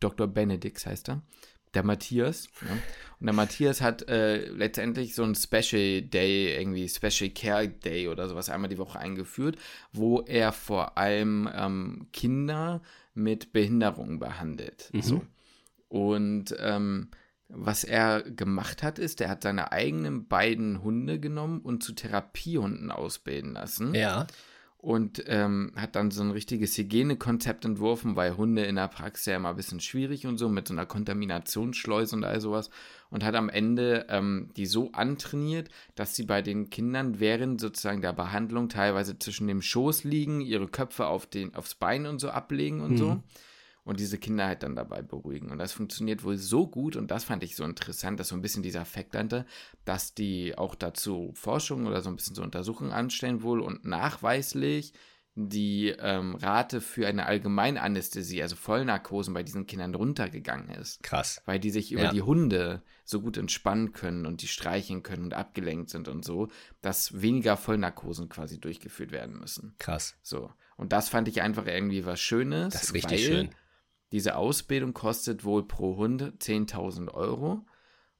[0.00, 0.26] Dr.
[0.26, 1.22] Benedix heißt er,
[1.74, 2.48] der Matthias.
[2.60, 2.72] Ja.
[3.20, 8.28] Und der Matthias hat äh, letztendlich so ein Special Day, irgendwie Special Care Day oder
[8.28, 9.56] sowas einmal die Woche eingeführt,
[9.92, 12.82] wo er vor allem ähm, Kinder
[13.14, 14.90] mit Behinderungen behandelt.
[14.92, 15.02] Mhm.
[15.02, 15.22] So.
[15.88, 17.08] Und ähm,
[17.48, 22.90] was er gemacht hat, ist, er hat seine eigenen beiden Hunde genommen und zu Therapiehunden
[22.90, 23.94] ausbilden lassen.
[23.94, 24.26] Ja.
[24.78, 29.36] Und ähm, hat dann so ein richtiges Hygienekonzept entworfen, weil Hunde in der Praxis ja
[29.36, 32.68] immer ein bisschen schwierig und so, mit so einer Kontaminationsschleuse und all sowas.
[33.08, 38.02] Und hat am Ende ähm, die so antrainiert, dass sie bei den Kindern während sozusagen
[38.02, 42.28] der Behandlung teilweise zwischen dem Schoß liegen, ihre Köpfe auf den, aufs Bein und so
[42.28, 42.96] ablegen und Mhm.
[42.98, 43.22] so
[43.84, 45.50] und diese Kinder halt dann dabei beruhigen.
[45.50, 48.42] Und das funktioniert wohl so gut und das fand ich so interessant, dass so ein
[48.42, 49.46] bisschen dieser Fakt dahinter,
[49.84, 54.92] dass die auch dazu Forschung oder so ein bisschen so Untersuchungen anstellen wohl und nachweislich
[55.36, 61.02] die ähm, Rate für eine Allgemeinanästhesie, also Vollnarkosen bei diesen Kindern runtergegangen ist.
[61.02, 61.42] Krass.
[61.44, 62.10] Weil die sich über Ja.
[62.12, 66.48] die Hunde so gut entspannen können und die streicheln können und abgelenkt sind und so,
[66.82, 69.74] dass weniger Vollnarkosen quasi durchgeführt werden müssen.
[69.80, 70.16] Krass.
[70.22, 70.52] So.
[70.76, 72.72] Und das fand ich einfach irgendwie was Schönes.
[72.72, 73.50] Das ist richtig schön.
[74.14, 77.66] Diese Ausbildung kostet wohl pro Hund 10.000 Euro.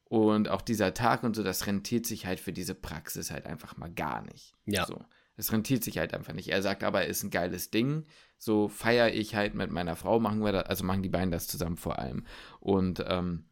[0.06, 3.76] Und auch dieser Tag und so, das rentiert sich halt für diese Praxis halt einfach
[3.76, 4.56] mal gar nicht.
[4.66, 4.86] Ja.
[4.86, 5.00] So.
[5.36, 6.48] Es rentiert sich halt einfach nicht.
[6.48, 8.06] Er sagt aber, ist ein geiles Ding.
[8.38, 11.46] So feiere ich halt mit meiner Frau, machen wir das, also machen die beiden das
[11.46, 12.26] zusammen vor allem.
[12.58, 13.44] Und ähm,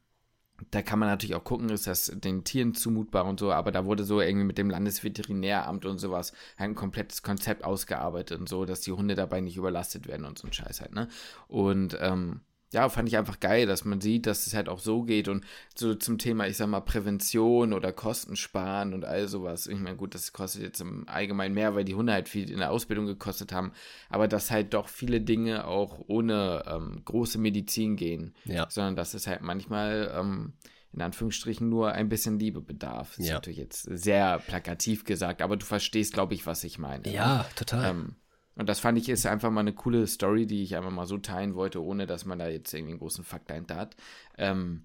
[0.70, 3.84] da kann man natürlich auch gucken, ist das den Tieren zumutbar und so, aber da
[3.84, 8.80] wurde so irgendwie mit dem Landesveterinäramt und sowas ein komplettes Konzept ausgearbeitet und so, dass
[8.80, 11.08] die Hunde dabei nicht überlastet werden und so ein Scheiß halt, ne?
[11.48, 12.40] Und ähm,
[12.72, 15.44] ja, fand ich einfach geil, dass man sieht, dass es halt auch so geht und
[15.76, 19.66] so zum Thema, ich sag mal, Prävention oder Kostensparen und all sowas.
[19.66, 22.58] Ich meine, gut, das kostet jetzt im Allgemeinen mehr, weil die Hunde halt viel in
[22.58, 23.72] der Ausbildung gekostet haben,
[24.08, 28.66] aber dass halt doch viele Dinge auch ohne ähm, große Medizin gehen, Ja.
[28.70, 30.54] sondern dass es halt manchmal ähm,
[30.94, 33.18] in Anführungsstrichen nur ein bisschen Liebe bedarf.
[33.18, 33.34] Ist Ja.
[33.34, 37.02] natürlich jetzt sehr plakativ gesagt, aber du verstehst, glaube ich, was ich meine.
[37.02, 37.12] ne?
[37.14, 37.90] Ja, total.
[37.90, 38.16] Ähm,
[38.56, 41.18] und das fand ich ist einfach mal eine coole Story, die ich einfach mal so
[41.18, 43.96] teilen wollte, ohne dass man da jetzt irgendwie einen großen Fakt dahinter hat.
[44.38, 44.84] Ähm,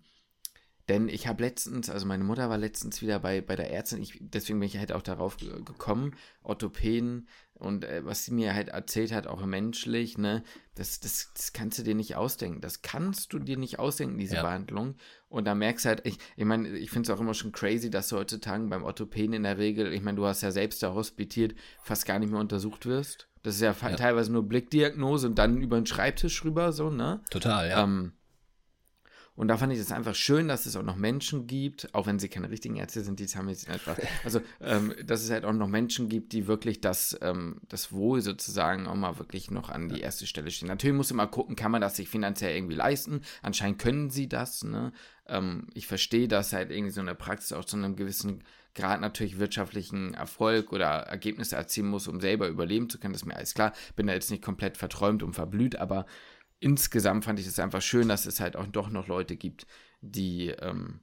[0.90, 4.20] denn ich habe letztens, also meine Mutter war letztens wieder bei, bei der Ärztin, ich,
[4.22, 8.70] deswegen bin ich halt auch darauf ge- gekommen, Orthopäden und äh, was sie mir halt
[8.70, 10.44] erzählt hat, auch menschlich, ne,
[10.76, 12.62] das, das, das kannst du dir nicht ausdenken.
[12.62, 14.44] Das kannst du dir nicht ausdenken, diese Ja.
[14.44, 14.96] Behandlung.
[15.28, 17.90] Und da merkst du halt, ich, ich meine, ich finde es auch immer schon crazy,
[17.90, 20.94] dass du heutzutage beim Orthopäden in der Regel, ich meine, du hast ja selbst da
[20.94, 23.28] hospitiert, fast gar nicht mehr untersucht wirst.
[23.48, 23.96] Das ist ja, Ja.
[23.96, 27.22] teilweise nur Blickdiagnose und dann über den Schreibtisch rüber, so, ne?
[27.30, 27.82] Total, ja.
[27.82, 28.12] Ähm,
[29.36, 32.20] und da fand ich es einfach schön, dass es auch noch Menschen gibt, auch wenn
[32.20, 35.54] sie keine richtigen Ärzte sind, die haben jetzt einfach, also ähm, dass es halt auch
[35.54, 39.88] noch Menschen gibt, die wirklich das, ähm, das Wohl sozusagen auch mal wirklich noch an
[39.88, 40.68] die erste Stelle stehen.
[40.68, 43.22] Natürlich muss man mal gucken, kann man das sich finanziell irgendwie leisten?
[43.42, 44.92] Anscheinend können sie das, ne?
[45.28, 48.44] Ähm, ich verstehe, dass halt irgendwie so eine Praxis auch zu einem gewissen
[48.78, 53.14] Grad natürlich wirtschaftlichen Erfolg oder Ergebnisse erzielen muss, um selber überleben zu können.
[53.14, 53.74] Das ist mir alles klar.
[53.96, 56.06] Bin da jetzt nicht komplett verträumt und verblüht, aber
[56.60, 59.68] insgesamt fand ich es einfach schön, dass es halt auch doch noch Leute gibt,
[60.02, 61.02] die ähm,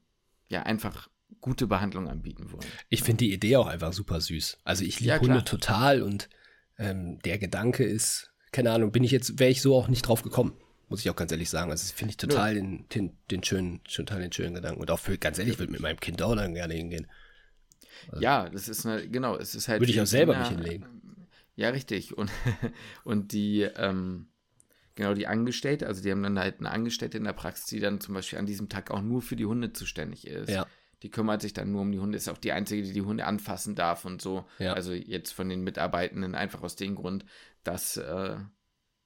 [0.48, 1.08] ja einfach
[1.40, 2.66] gute Behandlung anbieten wollen.
[2.88, 4.58] Ich finde die Idee auch einfach super süß.
[4.64, 5.20] Also ich liebe Ja.
[5.20, 6.28] Hunde total und
[6.78, 10.22] ähm, der Gedanke ist, keine Ahnung, bin ich jetzt, wäre ich so auch nicht drauf
[10.22, 10.56] gekommen.
[10.88, 11.70] Muss ich auch ganz ehrlich sagen.
[11.70, 14.80] Also finde ich total den, den, den schönen, total den schönen Gedanken.
[14.80, 17.08] Und auch für, ganz ehrlich, würde mit meinem Kind auch dann gerne hingehen.
[18.18, 19.80] Ja, das ist eine, genau, es ist halt.
[19.80, 20.86] Würde ich auch selber Kinder- mich hinlegen.
[21.56, 22.16] Ja, richtig.
[22.16, 22.30] Und,
[23.04, 24.26] und die, ähm,
[24.94, 28.00] genau, die Angestellte, also die haben dann halt eine Angestellte in der Praxis, die dann
[28.00, 30.50] zum Beispiel an diesem Tag auch nur für die Hunde zuständig ist.
[30.50, 30.66] Ja.
[31.02, 33.26] Die kümmert sich dann nur um die Hunde, ist auch die Einzige, die die Hunde
[33.26, 34.46] anfassen darf und so.
[34.58, 34.72] Ja.
[34.72, 37.24] Also jetzt von den Mitarbeitenden einfach aus dem Grund,
[37.62, 38.36] dass, äh,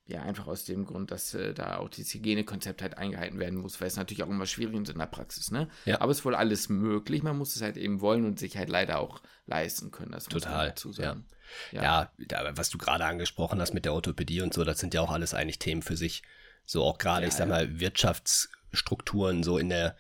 [0.08, 3.78] ja, einfach aus dem Grund, dass äh, da auch dieses Hygienekonzept halt eingehalten werden muss,
[3.80, 5.68] weil es natürlich auch immer schwierig ist in der Praxis, ne?
[5.84, 6.00] Ja.
[6.00, 8.70] Aber es ist wohl alles möglich, man muss es halt eben wollen und sich halt
[8.70, 10.12] leider auch leisten können.
[10.12, 11.26] Das Total, dazu sagen.
[11.72, 11.82] Ja.
[11.82, 15.02] Ja, da, was du gerade angesprochen hast mit der Orthopädie und so, das sind ja
[15.02, 16.22] auch alles eigentlich Themen für sich.
[16.64, 17.54] So auch gerade, Ja, ich sag ja.
[17.54, 19.96] mal, Wirtschaftsstrukturen so in der,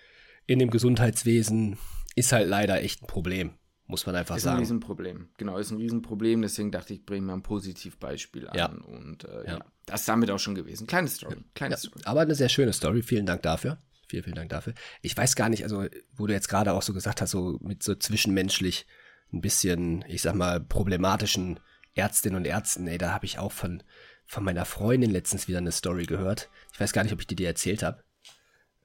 [0.46, 1.78] in dem Gesundheitswesen
[2.14, 3.54] ist halt leider echt ein Problem,
[3.86, 4.58] muss man einfach Ist ein sagen.
[4.60, 5.28] Riesenproblem.
[5.36, 6.42] Genau, ist ein Riesenproblem.
[6.42, 8.56] Deswegen dachte ich, bringe mal ein Positivbeispiel an.
[8.56, 8.66] Ja.
[8.66, 9.52] Und äh, Ja.
[9.58, 9.64] ja.
[9.88, 10.86] Das ist damit auch schon gewesen.
[10.86, 11.36] Kleine Story.
[11.54, 12.00] Kleine Ja, Story.
[12.04, 13.02] aber eine sehr schöne Story.
[13.02, 13.78] Vielen Dank dafür.
[14.08, 14.74] Vielen, vielen Dank dafür.
[15.02, 17.82] Ich weiß gar nicht, also, wo du jetzt gerade auch so gesagt hast, so mit
[17.82, 18.86] so zwischenmenschlich,
[19.32, 21.60] ein bisschen, ich sag mal, problematischen
[21.94, 23.82] Ärztinnen und Ärzten, ey, da habe ich auch von,
[24.24, 26.48] von meiner Freundin letztens wieder eine Story gehört.
[26.72, 28.02] Ich weiß gar nicht, ob ich die dir erzählt habe.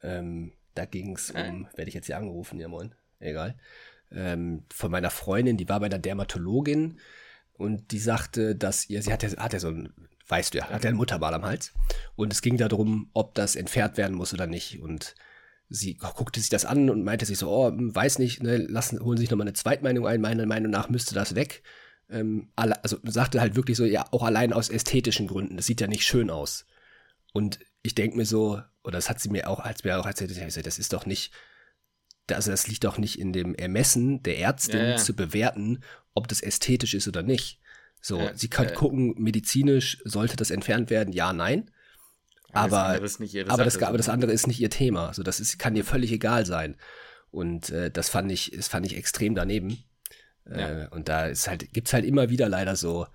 [0.01, 3.57] Ähm, da ging es um, werde ich jetzt hier angerufen, ja moin, egal.
[4.11, 6.99] Ähm, von meiner Freundin, die war bei einer Dermatologin
[7.53, 9.93] und die sagte, dass ihr, sie hat ja, hat ja so ein,
[10.27, 11.73] weißt du ja, hat ja ein Muttermal am Hals.
[12.15, 14.81] Und es ging darum, ob das entfernt werden muss oder nicht.
[14.81, 15.15] Und
[15.69, 18.99] sie guckte sich das an und meinte sich so, oh, hm, weiß nicht, ne, lassen,
[18.99, 21.63] holen sich nochmal eine Zweitmeinung ein, meiner Meinung nach müsste das weg.
[22.09, 25.87] Ähm, also sagte halt wirklich so, ja, auch allein aus ästhetischen Gründen, das sieht ja
[25.87, 26.65] nicht schön aus.
[27.33, 30.31] Und ich denke mir so, oder das hat sie mir auch, als mir auch erzählt,
[30.65, 31.33] das ist doch nicht,
[32.29, 34.97] also das liegt doch nicht in dem Ermessen der Ärztin ja, ja.
[34.97, 35.83] zu bewerten,
[36.13, 37.59] ob das ästhetisch ist oder nicht.
[38.05, 41.71] So, ja, sie kann gucken, medizinisch sollte das entfernt werden, ja, nein.
[42.51, 45.07] Aber, das aber, das, aber das andere ist nicht ihr Thema.
[45.07, 46.75] Also das ist, kann ihr völlig egal sein.
[47.31, 49.81] Und äh, das fand ich, das fand ich extrem daneben.
[50.45, 53.07] Äh, und da ist halt, gibt's halt immer wieder leider so,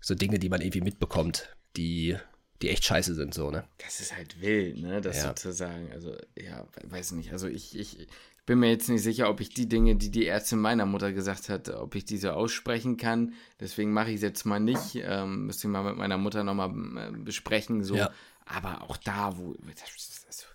[0.00, 2.16] so Dinge, die man irgendwie mitbekommt, die,
[2.62, 3.64] die echt scheiße sind, so, ne?
[3.78, 5.00] Das ist halt wild, ne?
[5.00, 5.28] Das ja.
[5.28, 7.32] sozusagen, also, ja, weiß nicht.
[7.32, 8.06] Also ich, ich
[8.48, 11.50] bin mir jetzt nicht sicher, ob ich die Dinge, die die Ärztin meiner Mutter gesagt
[11.50, 13.34] hat, ob ich diese aussprechen kann.
[13.60, 14.94] Deswegen mache ich es jetzt mal nicht.
[14.94, 17.96] Ähm, müsste ich mal mit meiner Mutter nochmal äh, besprechen, so.
[17.96, 18.10] Ja.
[18.46, 19.52] Aber auch da, wo.
[19.52, 20.46] Das, das, das,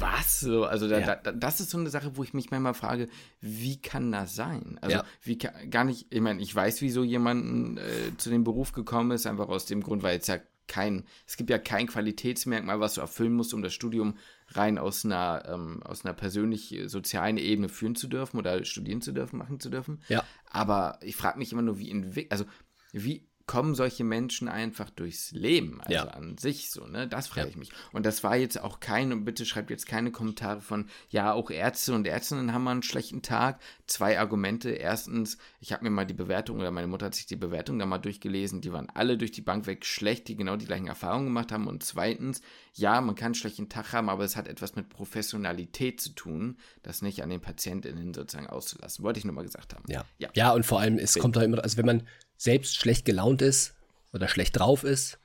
[0.00, 0.40] was?
[0.40, 1.14] So, also da, ja.
[1.14, 3.08] da, das ist so eine Sache, wo ich mich manchmal frage,
[3.40, 4.78] wie kann das sein?
[4.80, 5.04] Also ja.
[5.22, 9.12] wie kann, gar nicht, ich meine, ich weiß, wieso jemand äh, zu dem Beruf gekommen
[9.12, 12.94] ist, einfach aus dem Grund, weil es ja kein, es gibt ja kein Qualitätsmerkmal, was
[12.94, 14.16] du erfüllen musst, um das Studium
[14.48, 19.38] rein aus einer, ähm, aus einer persönlich-sozialen Ebene führen zu dürfen oder studieren zu dürfen,
[19.38, 20.00] machen zu dürfen.
[20.08, 20.24] Ja.
[20.46, 22.44] Aber ich frage mich immer nur, wie entwickelt, also
[22.92, 26.04] wie kommen solche Menschen einfach durchs Leben, also ja.
[26.04, 27.08] an sich so, ne?
[27.08, 27.50] Das frage ja.
[27.50, 27.70] ich mich.
[27.92, 31.50] Und das war jetzt auch kein, und bitte schreibt jetzt keine Kommentare von, ja, auch
[31.50, 33.60] Ärzte und Ärztinnen haben mal einen schlechten Tag.
[33.86, 34.70] Zwei Argumente.
[34.70, 37.86] Erstens, ich habe mir mal die Bewertung, oder meine Mutter hat sich die Bewertung da
[37.86, 41.26] mal durchgelesen, die waren alle durch die Bank weg schlecht, die genau die gleichen Erfahrungen
[41.26, 41.66] gemacht haben.
[41.66, 42.42] Und zweitens,
[42.74, 46.58] ja, man kann einen schlechten Tag haben, aber es hat etwas mit Professionalität zu tun,
[46.82, 49.04] das nicht an den PatientInnen sozusagen auszulassen.
[49.04, 49.84] Wollte ich nur mal gesagt haben.
[49.88, 50.04] Ja.
[50.18, 52.06] Ja, ja und vor allem, es kommt doch immer, also wenn man
[52.42, 53.74] selbst schlecht gelaunt ist
[54.12, 55.20] oder schlecht drauf ist,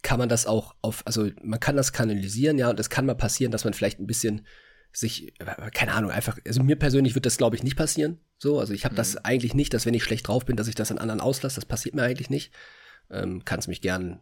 [0.00, 3.14] kann man das auch auf, also man kann das kanalisieren, ja, und es kann mal
[3.14, 4.46] passieren, dass man vielleicht ein bisschen
[4.90, 5.34] sich,
[5.74, 8.18] keine Ahnung, einfach, also mir persönlich wird das, glaube ich, nicht passieren.
[8.38, 8.96] So, also ich habe mhm.
[8.96, 11.56] das eigentlich nicht, dass wenn ich schlecht drauf bin, dass ich das an anderen auslasse.
[11.56, 12.54] Das passiert mir eigentlich nicht.
[13.10, 14.20] Ähm, Kannst mich gern,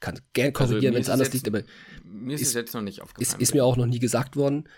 [0.00, 1.62] kann gern also korrigieren, also wenn es anders liegt, aber
[2.04, 3.40] mir ist, es jetzt noch nicht aufgefallen.
[3.40, 4.68] Ist, ist mir auch noch nie gesagt worden.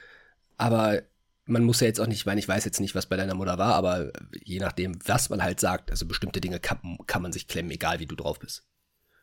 [0.57, 1.03] Aber
[1.51, 3.35] man muss ja jetzt auch nicht, ich meine, ich weiß jetzt nicht, was bei deiner
[3.35, 4.13] Mutter war, aber
[4.45, 7.99] je nachdem, was man halt sagt, also bestimmte Dinge kann, kann man sich klemmen, egal
[7.99, 8.65] wie du drauf bist.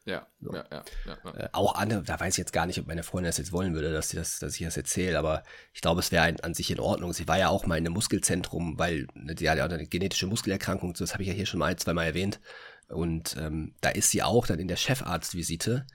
[0.06, 0.54] Ja, so.
[0.54, 1.36] ja, ja, ja.
[1.36, 3.74] Äh, auch andere, da weiß ich jetzt gar nicht, ob meine Freundin das jetzt wollen
[3.74, 6.72] würde, dass, sie das, dass ich das erzähle, aber ich glaube, es wäre an sich
[6.72, 7.12] in Ordnung.
[7.12, 9.86] Sie war ja auch mal in einem Muskelzentrum, weil ne, die hat ja auch eine
[9.86, 12.40] genetische Muskelerkrankung, das habe ich ja hier schon mal ein, zwei Mal erwähnt.
[12.88, 15.86] Und ähm, da ist sie auch dann in der Chefarztvisite.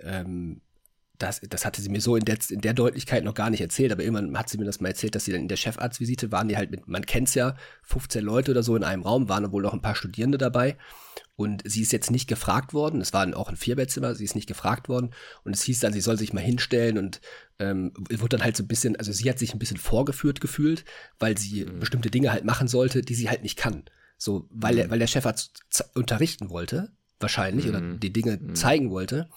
[0.00, 0.60] Ähm,
[1.18, 3.92] das, das hatte sie mir so in der, in der Deutlichkeit noch gar nicht erzählt,
[3.92, 6.48] aber irgendwann hat sie mir das mal erzählt, dass sie dann in der Chefarztvisite waren,
[6.48, 9.62] die halt mit, man kennt's ja, 15 Leute oder so in einem Raum, waren wohl
[9.62, 10.76] noch ein paar Studierende dabei.
[11.34, 14.48] Und sie ist jetzt nicht gefragt worden, es war auch ein Vierbettzimmer, sie ist nicht
[14.48, 15.10] gefragt worden.
[15.44, 17.20] Und es hieß dann, sie soll sich mal hinstellen und
[17.58, 20.84] ähm, wurde dann halt so ein bisschen, also sie hat sich ein bisschen vorgeführt gefühlt,
[21.18, 21.80] weil sie mhm.
[21.80, 23.84] bestimmte Dinge halt machen sollte, die sie halt nicht kann.
[24.18, 24.76] So, weil, mhm.
[24.76, 27.70] der, weil der Chefarzt unterrichten wollte, wahrscheinlich, mhm.
[27.70, 28.54] oder die Dinge mhm.
[28.54, 29.28] zeigen wollte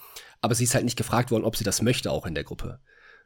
[0.46, 2.80] aber sie ist halt nicht gefragt worden, ob sie das möchte, auch in der Gruppe.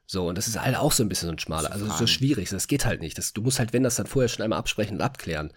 [0.06, 2.48] So, und das ist halt auch so ein bisschen so ein schmaler, also so schwierig,
[2.48, 3.16] das geht halt nicht.
[3.16, 5.52] Das, du musst halt, wenn das dann vorher schon einmal absprechen und abklären.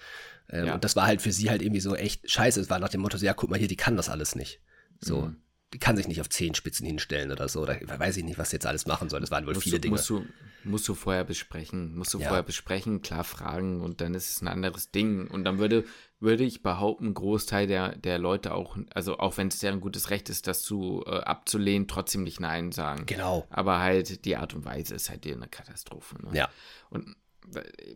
[0.50, 0.74] Ähm, ja.
[0.76, 2.60] Und das war halt für sie halt irgendwie so echt scheiße.
[2.62, 4.62] Es war nach dem Motto, so, ja, guck mal hier, die kann das alles nicht.
[5.00, 5.24] So.
[5.24, 5.43] Mhm
[5.80, 7.62] kann sich nicht auf Zehenspitzen hinstellen oder so.
[7.62, 9.22] Oder weiß ich nicht, was sie jetzt alles machen soll.
[9.22, 9.96] Das waren wohl musst viele du, Dinge.
[9.96, 10.26] Musst du,
[10.64, 11.96] musst du vorher besprechen.
[11.96, 12.28] Musst du ja.
[12.28, 15.28] vorher besprechen, klar fragen und dann ist es ein anderes Ding.
[15.28, 15.86] Und dann würde,
[16.20, 20.10] würde ich behaupten, ein Großteil der, der Leute auch, also auch wenn es deren gutes
[20.10, 23.06] Recht ist, das zu äh, abzulehnen, trotzdem nicht Nein sagen.
[23.06, 23.48] Genau.
[23.50, 26.16] Aber halt die Art und Weise ist halt eine Katastrophe.
[26.24, 26.38] Ne?
[26.38, 26.50] Ja.
[26.90, 27.16] Und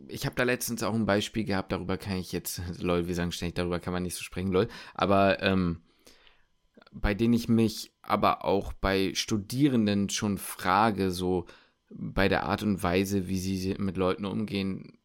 [0.08, 3.32] ich habe da letztens auch ein Beispiel gehabt, darüber kann ich jetzt, lol, wir sagen
[3.32, 4.68] ständig, darüber kann man nicht so sprechen, lol.
[4.94, 5.82] Aber ähm,
[7.00, 11.46] bei denen ich mich aber auch bei Studierenden schon frage, so
[11.90, 14.97] bei der Art und Weise, wie sie mit Leuten umgehen,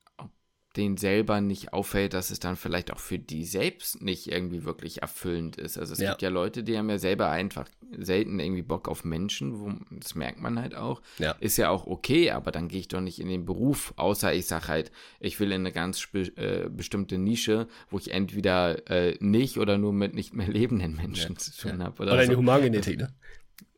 [0.75, 5.01] denen selber nicht auffällt, dass es dann vielleicht auch für die selbst nicht irgendwie wirklich
[5.01, 5.77] erfüllend ist.
[5.77, 6.11] Also es ja.
[6.11, 10.15] gibt ja Leute, die haben ja selber einfach selten irgendwie Bock auf Menschen, wo, das
[10.15, 11.01] merkt man halt auch.
[11.19, 11.33] Ja.
[11.39, 14.47] Ist ja auch okay, aber dann gehe ich doch nicht in den Beruf, außer ich
[14.47, 19.59] sage halt, ich will in eine ganz äh, bestimmte Nische, wo ich entweder äh, nicht
[19.59, 21.39] oder nur mit nicht mehr lebenden Menschen ja.
[21.39, 22.01] zu tun habe.
[22.01, 22.23] Oder, oder so.
[22.23, 23.13] in die Humangenetik, ne?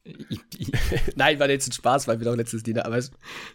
[1.16, 3.04] Nein, war jetzt ein Spaß, weil wir doch letztes Dinner, aber wir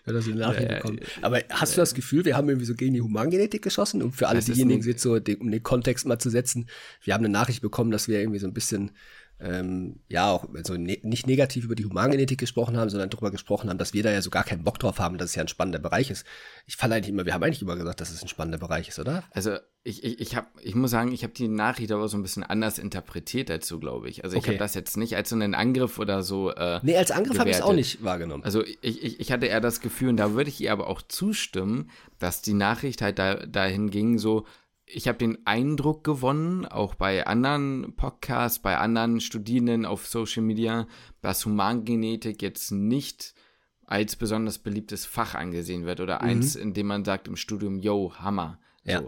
[0.07, 1.01] haben das in Nachricht bekommen.
[1.23, 4.03] Aber hast du das Gefühl, wir haben irgendwie so gegen die Humangenetik geschossen?
[4.03, 6.69] Und für alle diejenigen, jetzt so, um den Kontext mal zu setzen,
[7.05, 8.91] wir haben eine Nachricht bekommen, dass wir irgendwie so ein bisschen
[9.41, 13.71] ähm, ja auch also ne nicht negativ über die Humangenetik gesprochen haben, sondern darüber gesprochen
[13.71, 15.49] haben, dass wir da ja so gar keinen Bock drauf haben, dass es ja ein
[15.49, 16.27] spannender Bereich ist.
[16.67, 18.99] Ich falle eigentlich immer, wir haben eigentlich immer gesagt, dass es ein spannender Bereich ist,
[18.99, 19.25] oder?
[19.31, 22.23] Also ich, ich, ich, hab, ich muss sagen, ich habe die Nachricht aber so ein
[22.23, 24.25] bisschen anders interpretiert dazu, glaube ich.
[24.25, 24.51] Also ich okay.
[24.51, 26.51] habe das jetzt nicht als so einen Angriff oder so.
[26.51, 28.45] Äh, nee, als Angriff habe ich es auch nicht wahrgenommen.
[28.45, 31.01] Also ich, ich, ich hatte eher das Gefühl, und da würde ich ihr aber auch
[31.01, 34.45] zustimmen, dass die Nachricht halt da, dahin ging, so,
[34.93, 40.87] ich habe den Eindruck gewonnen, auch bei anderen Podcasts, bei anderen Studierenden auf Social Media,
[41.21, 43.35] dass Humangenetik jetzt nicht
[43.87, 46.29] als besonders beliebtes Fach angesehen wird oder mhm.
[46.29, 48.59] eins, in dem man sagt im Studium, yo, Hammer.
[48.85, 48.91] So.
[48.93, 49.03] Ja.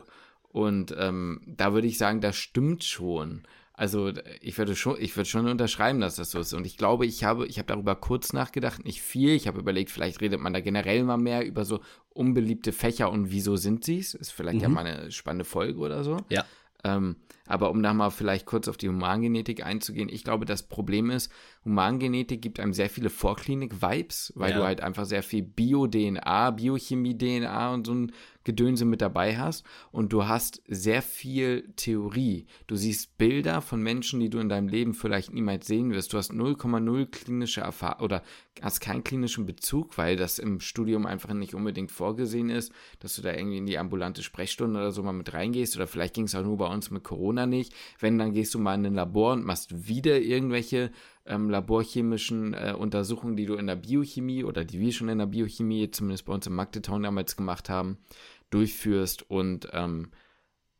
[0.48, 3.42] Und ähm, da würde ich sagen, das stimmt schon.
[3.74, 6.52] Also ich würde schon, ich würde schon unterschreiben, dass das so ist.
[6.52, 9.30] Und ich glaube, ich habe, ich habe darüber kurz nachgedacht, nicht viel.
[9.30, 11.80] Ich habe überlegt, vielleicht redet man da generell mal mehr über so
[12.10, 14.14] unbeliebte Fächer und wieso sind sie es?
[14.14, 14.62] Ist vielleicht mhm.
[14.62, 16.18] ja mal eine spannende Folge oder so.
[16.28, 16.44] Ja.
[16.84, 21.10] Ähm, aber um da mal vielleicht kurz auf die Humangenetik einzugehen, ich glaube, das Problem
[21.10, 21.30] ist,
[21.64, 24.58] Humangenetik gibt einem sehr viele Vorklinik-Vibes, weil ja.
[24.58, 28.12] du halt einfach sehr viel Bio-DNA, Biochemie-DNA und so ein
[28.44, 32.46] Gedönse mit dabei hast und du hast sehr viel Theorie.
[32.66, 36.12] Du siehst Bilder von Menschen, die du in deinem Leben vielleicht niemals sehen wirst.
[36.12, 38.22] Du hast 0,0 klinische Erfahrung oder
[38.60, 43.22] hast keinen klinischen Bezug, weil das im Studium einfach nicht unbedingt vorgesehen ist, dass du
[43.22, 46.34] da irgendwie in die ambulante Sprechstunde oder so mal mit reingehst oder vielleicht ging es
[46.34, 47.74] auch nur bei uns mit Corona nicht.
[47.98, 50.90] Wenn, dann gehst du mal in ein Labor und machst wieder irgendwelche
[51.26, 55.26] ähm, laborchemischen äh, Untersuchungen, die du in der Biochemie oder die wir schon in der
[55.26, 57.98] Biochemie, zumindest bei uns im Magdetown damals gemacht haben,
[58.50, 60.10] durchführst und ähm,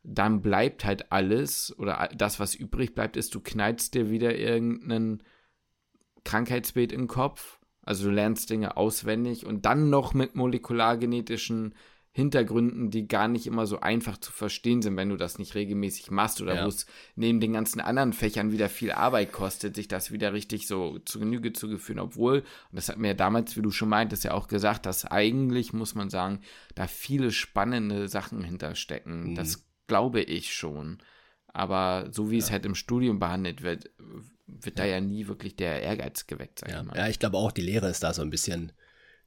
[0.05, 5.23] dann bleibt halt alles oder das, was übrig bleibt, ist, du knallst dir wieder irgendein
[6.25, 7.59] Krankheitsbild den Kopf.
[7.85, 11.75] Also du lernst Dinge auswendig und dann noch mit molekulargenetischen
[12.15, 16.11] Hintergründen, die gar nicht immer so einfach zu verstehen sind, wenn du das nicht regelmäßig
[16.11, 16.65] machst oder ja.
[16.65, 16.85] wo es
[17.17, 21.21] neben den ganzen anderen Fächern wieder viel Arbeit kostet, sich das wieder richtig so zu
[21.21, 22.01] Genüge zu geführen.
[22.01, 25.07] Obwohl, und das hat mir ja damals, wie du schon meintest, ja auch gesagt, dass
[25.07, 26.41] eigentlich, muss man sagen,
[26.75, 29.31] da viele spannende Sachen hinterstecken.
[29.31, 29.35] Mhm.
[29.35, 30.99] Das glaube ich schon.
[31.47, 32.45] Aber so wie ja.
[32.45, 33.91] es halt im Studium behandelt wird,
[34.47, 36.81] wird da ja nie wirklich der Ehrgeiz geweckt, sag ja.
[36.83, 36.97] ich mal.
[36.97, 38.73] Ja, ich glaube auch, die Lehre ist da so ein bisschen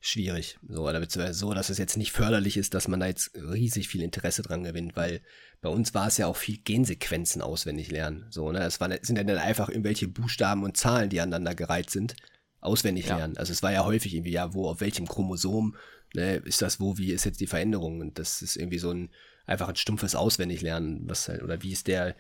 [0.08, 0.58] schwierig.
[0.68, 3.88] So, oder beziehungsweise so, dass es jetzt nicht förderlich ist, dass man da jetzt riesig
[3.88, 5.22] viel Interesse dran gewinnt, weil
[5.62, 8.28] bei uns war es ja auch viel Gensequenzen auswendig lernen.
[8.30, 8.60] So, ne?
[8.60, 12.16] Es waren, sind ja dann einfach irgendwelche Buchstaben und Zahlen, die aneinander gereiht sind,
[12.62, 13.18] auswendig ja.
[13.18, 13.38] lernen.
[13.38, 15.76] Also es war ja häufig irgendwie, ja, wo, auf welchem Chromosom,
[16.14, 18.00] ne, ist das wo, wie ist jetzt die Veränderung?
[18.02, 19.10] Und das ist irgendwie so ein,
[19.46, 22.16] einfach ein stumpfes Auswendiglernen, was halt, oder wie ist der,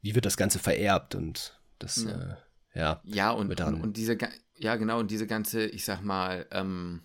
[0.00, 2.10] wie wird das Ganze vererbt und das, ja.
[2.10, 2.36] Äh,
[2.78, 3.02] ja.
[3.04, 4.16] Ja, und, und, und diese,
[4.56, 7.02] ja, genau, und diese ganze, ich sag mal, ähm,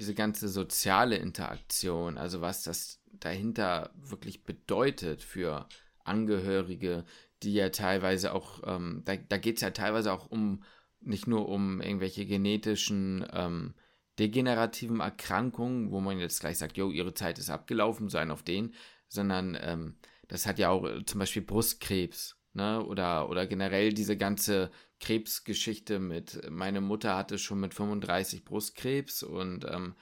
[0.00, 5.68] diese ganze soziale Interaktion, also was das dahinter wirklich bedeutet für
[6.04, 7.04] Angehörige,
[7.42, 10.62] die ja teilweise auch, ähm, da, da geht es ja teilweise auch um,
[11.00, 13.74] nicht nur um irgendwelche genetischen ähm,
[14.18, 18.74] degenerativen Erkrankungen, wo man jetzt gleich sagt, jo, ihre Zeit ist abgelaufen, sein auf den,
[19.08, 19.96] sondern ähm,
[20.28, 25.98] das hat ja auch äh, zum Beispiel Brustkrebs, ne, oder, oder generell diese ganze Krebsgeschichte
[25.98, 29.94] mit, meine Mutter hatte schon mit 35 Brustkrebs und ähm,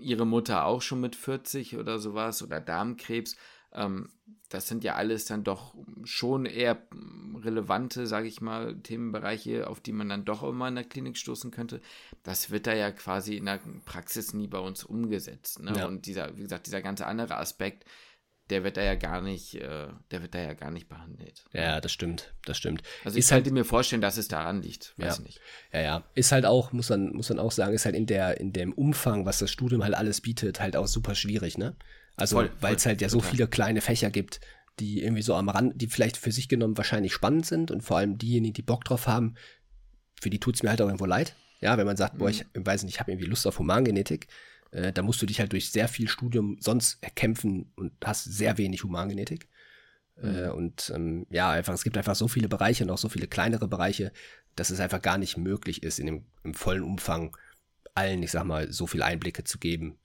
[0.00, 3.36] ihre Mutter auch schon mit 40 oder sowas oder Darmkrebs.
[3.72, 4.08] Ähm,
[4.48, 6.80] das sind ja alles dann doch schon eher
[7.42, 11.50] relevante, sage ich mal, Themenbereiche, auf die man dann doch immer in der Klinik stoßen
[11.50, 11.80] könnte.
[12.22, 15.60] Das wird da ja quasi in der Praxis nie bei uns umgesetzt.
[15.60, 15.74] Ne?
[15.76, 15.86] Ja.
[15.86, 17.84] Und dieser, wie gesagt, dieser ganze andere Aspekt,
[18.50, 21.44] der wird da ja gar nicht, äh, der wird da ja gar nicht behandelt.
[21.52, 22.82] Ja, das stimmt, das stimmt.
[23.04, 25.24] Also ich ist könnte halt, mir vorstellen, dass es daran liegt, weiß ja.
[25.24, 25.40] nicht.
[25.72, 28.40] Ja, ja, ist halt auch, muss man, muss man auch sagen, ist halt in der,
[28.40, 31.74] in dem Umfang, was das Studium halt alles bietet, halt auch super schwierig, ne?
[32.16, 34.40] Also, weil es halt ja so viele kleine Fächer gibt,
[34.78, 37.98] die irgendwie so am Rand, die vielleicht für sich genommen wahrscheinlich spannend sind und vor
[37.98, 39.34] allem diejenigen, die Bock drauf haben,
[40.20, 41.36] für die tut es mir halt auch irgendwo leid.
[41.60, 42.18] Ja, wenn man sagt, mhm.
[42.18, 44.28] boah, ich weiß nicht, ich habe irgendwie Lust auf Humangenetik,
[44.70, 48.58] äh, da musst du dich halt durch sehr viel Studium sonst erkämpfen und hast sehr
[48.58, 49.48] wenig Humangenetik.
[50.20, 50.34] Mhm.
[50.34, 53.26] Äh, und ähm, ja, einfach, es gibt einfach so viele Bereiche und auch so viele
[53.26, 54.12] kleinere Bereiche,
[54.54, 57.36] dass es einfach gar nicht möglich ist, in dem, im vollen Umfang
[57.94, 59.98] allen, ich sag mal, so viel Einblicke zu geben,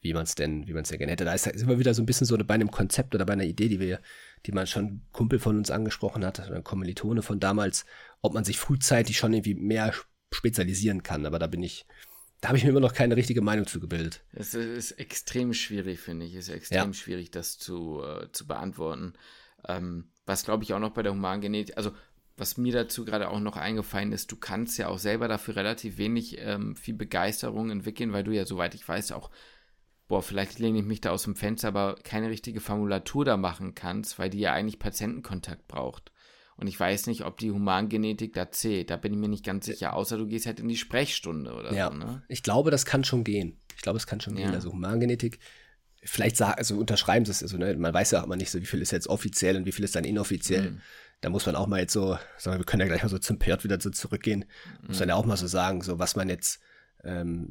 [0.00, 1.24] wie man es denn, wie man es denn gerne hätte.
[1.24, 3.44] Da ist, ist immer wieder so ein bisschen so bei einem Konzept oder bei einer
[3.44, 4.00] Idee, die wir,
[4.46, 7.84] die man schon Kumpel von uns angesprochen hat, oder Kommilitone von damals,
[8.22, 9.92] ob man sich frühzeitig schon irgendwie mehr
[10.32, 11.26] spezialisieren kann.
[11.26, 11.86] Aber da bin ich,
[12.40, 14.22] da habe ich mir immer noch keine richtige Meinung zu gebildet.
[14.32, 16.34] Es ist extrem schwierig, finde ich.
[16.34, 16.92] Es ist extrem ja.
[16.92, 19.14] schwierig, das zu, äh, zu beantworten.
[19.66, 21.92] Ähm, was glaube ich auch noch bei der Humangenetik, also
[22.36, 25.98] was mir dazu gerade auch noch eingefallen ist, du kannst ja auch selber dafür relativ
[25.98, 29.30] wenig ähm, viel Begeisterung entwickeln, weil du ja, soweit ich weiß, auch,
[30.06, 33.74] boah, vielleicht lehne ich mich da aus dem Fenster, aber keine richtige Formulatur da machen
[33.74, 36.12] kannst, weil die ja eigentlich Patientenkontakt braucht.
[36.58, 38.90] Und ich weiß nicht, ob die Humangenetik da zählt.
[38.90, 41.72] Da bin ich mir nicht ganz sicher, außer du gehst halt in die Sprechstunde oder
[41.72, 41.96] ja, so.
[41.96, 42.22] Ne?
[42.26, 43.60] Ich glaube, das kann schon gehen.
[43.76, 44.46] Ich glaube, es kann schon ja.
[44.46, 44.54] gehen.
[44.54, 45.38] Also Humangenetik,
[46.02, 48.60] vielleicht sagen, also unterschreiben sie es, also, ne, man weiß ja auch immer nicht so,
[48.60, 50.72] wie viel ist jetzt offiziell und wie viel ist dann inoffiziell.
[50.72, 50.80] Mhm.
[51.20, 53.18] Da muss man auch mal jetzt so, sagen wir, wir können ja gleich mal so
[53.18, 54.44] zum Pert wieder so zurückgehen,
[54.82, 54.88] mhm.
[54.88, 56.60] muss man ja auch mal so sagen, so was man jetzt
[57.04, 57.48] ähm,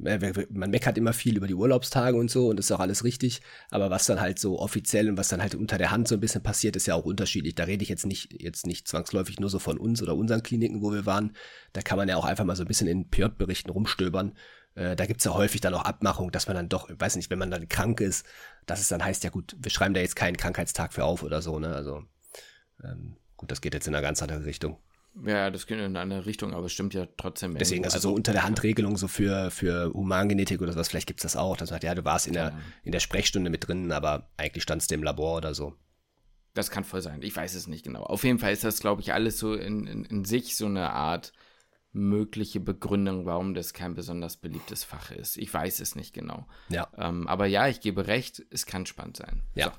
[0.49, 3.89] man meckert immer viel über die Urlaubstage und so und ist auch alles richtig, aber
[3.89, 6.43] was dann halt so offiziell und was dann halt unter der Hand so ein bisschen
[6.43, 7.55] passiert, ist ja auch unterschiedlich.
[7.55, 10.81] Da rede ich jetzt nicht, jetzt nicht zwangsläufig nur so von uns oder unseren Kliniken,
[10.81, 11.33] wo wir waren.
[11.73, 14.33] Da kann man ja auch einfach mal so ein bisschen in PIRT-Berichten rumstöbern.
[14.75, 17.39] Äh, da gibt's ja häufig dann auch Abmachungen, dass man dann doch, weiß nicht, wenn
[17.39, 18.25] man dann krank ist,
[18.65, 21.41] dass es dann heißt, ja gut, wir schreiben da jetzt keinen Krankheitstag für auf oder
[21.41, 21.73] so, ne?
[21.73, 22.03] Also
[22.83, 24.77] ähm, gut, das geht jetzt in eine ganz andere Richtung.
[25.25, 27.55] Ja, das geht in eine Richtung, aber es stimmt ja trotzdem.
[27.57, 31.23] Deswegen, also, also so unter der Handregelung so für, für Humangenetik oder sowas, vielleicht gibt's
[31.23, 31.57] das auch.
[31.57, 32.53] Dass man sagt, ja, du warst in der,
[32.83, 35.73] in der Sprechstunde mit drin, aber eigentlich standst du im Labor oder so.
[36.53, 37.21] Das kann voll sein.
[37.21, 38.03] Ich weiß es nicht genau.
[38.03, 40.91] Auf jeden Fall ist das, glaube ich, alles so in, in, in sich so eine
[40.91, 41.33] Art
[41.93, 45.37] mögliche Begründung, warum das kein besonders beliebtes Fach ist.
[45.37, 46.47] Ich weiß es nicht genau.
[46.69, 46.87] Ja.
[46.97, 49.43] Ähm, aber ja, ich gebe recht, es kann spannend sein.
[49.55, 49.65] Ja.
[49.65, 49.71] So.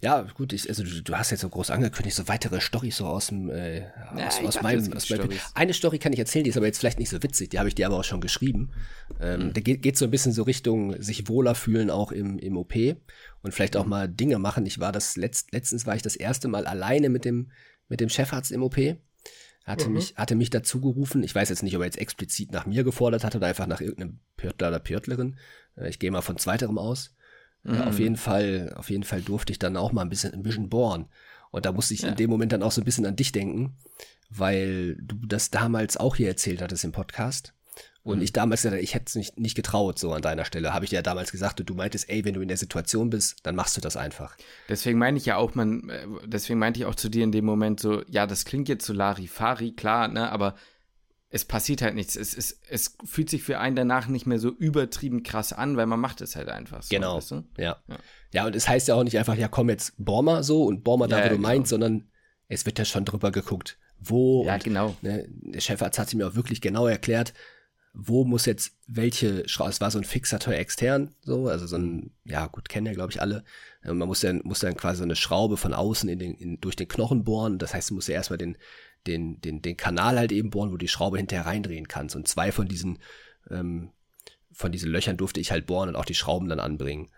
[0.00, 0.22] Ja.
[0.34, 3.28] Gut, ich, also du, du, hast jetzt so groß angekündigt, so weitere Storys so aus
[3.28, 6.56] dem äh, ja, aus, aus meinem, aus meinem Eine Story kann ich erzählen, die ist
[6.56, 8.70] aber jetzt vielleicht nicht so witzig, die habe ich dir aber auch schon geschrieben.
[9.20, 9.52] Ähm, mhm.
[9.52, 12.74] Da geht, geht so ein bisschen so Richtung sich wohler fühlen auch im, im OP
[13.42, 13.90] und vielleicht auch mhm.
[13.90, 14.66] mal Dinge machen.
[14.66, 17.50] Ich war das letzt, letztens war ich das erste Mal alleine mit dem
[17.88, 18.78] mit dem Chefarzt im OP.
[19.64, 19.94] Hatte mhm.
[19.94, 21.22] mich hatte mich dazu gerufen.
[21.22, 23.80] Ich weiß jetzt nicht, ob er jetzt explizit nach mir gefordert hat oder einfach nach
[23.80, 25.36] irgendeinem Pörtler oder Pörtlerin.
[25.76, 27.14] Äh, ich gehe mal von zweiterem aus.
[27.64, 27.74] Mhm.
[27.74, 30.42] Ja, auf jeden Fall, auf jeden Fall durfte ich dann auch mal ein bisschen, ein
[30.42, 31.06] bisschen bohren.
[31.50, 32.08] Und da musste ich ja.
[32.08, 33.76] in dem Moment dann auch so ein bisschen an dich denken,
[34.30, 37.52] weil du das damals auch hier erzählt hattest im Podcast.
[38.04, 38.24] Und mhm.
[38.24, 40.74] ich damals gesagt, ich hätte es nicht, nicht getraut, so an deiner Stelle.
[40.74, 43.10] Habe ich dir ja damals gesagt, und du meintest, ey, wenn du in der Situation
[43.10, 44.36] bist, dann machst du das einfach.
[44.68, 47.44] Deswegen meine ich ja auch, man, äh, deswegen meinte ich auch zu dir in dem
[47.44, 50.56] Moment so, ja, das klingt jetzt so Larifari, klar, ne, aber
[51.34, 52.14] es passiert halt nichts.
[52.14, 55.86] Es, es, es fühlt sich für einen danach nicht mehr so übertrieben krass an, weil
[55.86, 56.94] man macht es halt einfach so.
[56.94, 57.16] Genau.
[57.16, 57.44] Weißt du?
[57.56, 57.82] ja.
[57.88, 57.96] ja.
[58.32, 58.46] ja.
[58.46, 60.98] und es heißt ja auch nicht einfach, ja komm jetzt bohr mal so und bohr
[60.98, 61.48] mal da, ja, wo du genau.
[61.48, 62.10] meinst, sondern
[62.48, 64.44] es wird ja schon drüber geguckt, wo.
[64.44, 64.94] Ja, und, genau.
[65.00, 67.32] Ne, der Chefarzt hat sie mir auch wirklich genau erklärt,
[67.94, 72.10] wo muss jetzt welche Schraube, es war so ein Fixateur extern, so, also so ein,
[72.24, 73.44] ja gut, kennen ja glaube ich alle.
[73.84, 76.76] Man muss dann, muss dann quasi so eine Schraube von außen in den, in, durch
[76.76, 77.58] den Knochen bohren.
[77.58, 78.56] Das heißt, du musst ja erstmal den,
[79.06, 82.16] den, den, den Kanal halt eben bohren, wo du die Schraube hinterher reindrehen kannst.
[82.16, 82.98] Und zwei von diesen,
[83.50, 83.90] ähm,
[84.52, 87.10] von diesen Löchern durfte ich halt bohren und auch die Schrauben dann anbringen.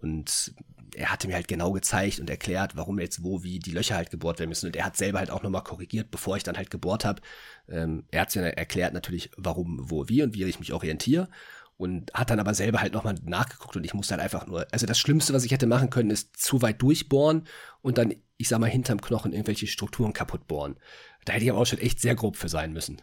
[0.00, 0.54] Und
[0.94, 4.10] er hatte mir halt genau gezeigt und erklärt, warum jetzt wo, wie die Löcher halt
[4.10, 4.66] gebohrt werden müssen.
[4.66, 7.22] Und er hat selber halt auch nochmal korrigiert, bevor ich dann halt gebohrt habe.
[7.68, 11.28] Ähm, er hat mir erklärt natürlich, warum, wo, wie und wie ich mich orientiere.
[11.76, 14.86] Und hat dann aber selber halt nochmal nachgeguckt und ich musste halt einfach nur, also
[14.86, 17.48] das Schlimmste, was ich hätte machen können, ist zu weit durchbohren
[17.80, 20.76] und dann, ich sag mal, hinterm Knochen irgendwelche Strukturen kaputt bohren.
[21.24, 23.02] Da hätte ich aber auch schon echt sehr grob für sein müssen.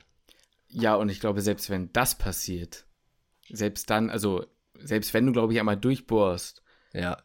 [0.69, 2.85] Ja, und ich glaube, selbst wenn das passiert,
[3.49, 7.17] selbst dann, also selbst wenn du, glaube ich, einmal durchbohrst, ja.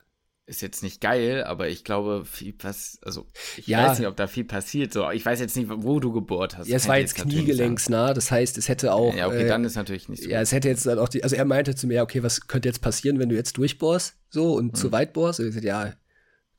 [0.47, 3.27] Ist jetzt nicht geil, aber ich glaube, viel was, also
[3.57, 3.89] ich ja.
[3.89, 4.93] weiß nicht, ob da viel passiert.
[4.93, 6.69] So, ich weiß jetzt nicht, wo du gebohrt hast.
[6.69, 9.15] Ja, es war jetzt kniegelenksnah, das heißt, es hätte auch.
[9.15, 10.29] Ja, okay, äh, dann ist natürlich nicht so.
[10.29, 12.69] Ja, es hätte jetzt dann auch die, also er meinte zu mir, okay, was könnte
[12.69, 14.75] jetzt passieren, wenn du jetzt durchbohrst, so und hm.
[14.75, 15.41] zu weit bohrst?
[15.41, 15.95] Und ich sagte, ja,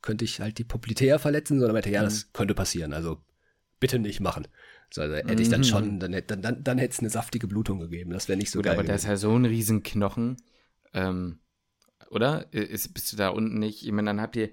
[0.02, 2.06] könnte ich halt die Poplitea verletzen, sondern meinte, ja, hm.
[2.06, 2.92] das könnte passieren.
[2.92, 3.18] Also
[3.78, 4.48] bitte nicht machen.
[4.92, 5.64] So, also hätte ich dann mhm.
[5.64, 8.10] schon, dann, dann, dann, dann hätte es eine saftige Blutung gegeben.
[8.10, 8.74] Das wäre nicht so Gut, geil.
[8.74, 10.36] Aber das ist ja so ein Riesenknochen.
[10.94, 11.40] Ähm,
[12.10, 12.52] oder?
[12.52, 13.84] Ist, bist du da unten nicht?
[13.84, 14.50] Ich meine, dann habt ihr,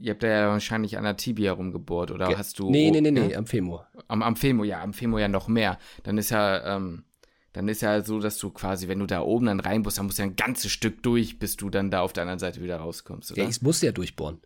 [0.00, 2.70] ihr habt da ja wahrscheinlich an der Tibia rumgebohrt, oder Ge hast du.
[2.70, 3.38] Nee, nee, nee, nee, ja?
[3.38, 3.86] am Femur.
[4.08, 5.78] Am, am Femur, ja, am Femur ja noch mehr.
[6.02, 7.04] Dann ist ja, ähm,
[7.52, 10.06] dann ist ja so, dass du quasi, wenn du da oben dann rein musst, dann
[10.06, 12.62] musst du ja ein ganzes Stück durch, bis du dann da auf der anderen Seite
[12.62, 13.42] wieder rauskommst, oder?
[13.42, 14.40] Ja, ich musste ja durchbohren.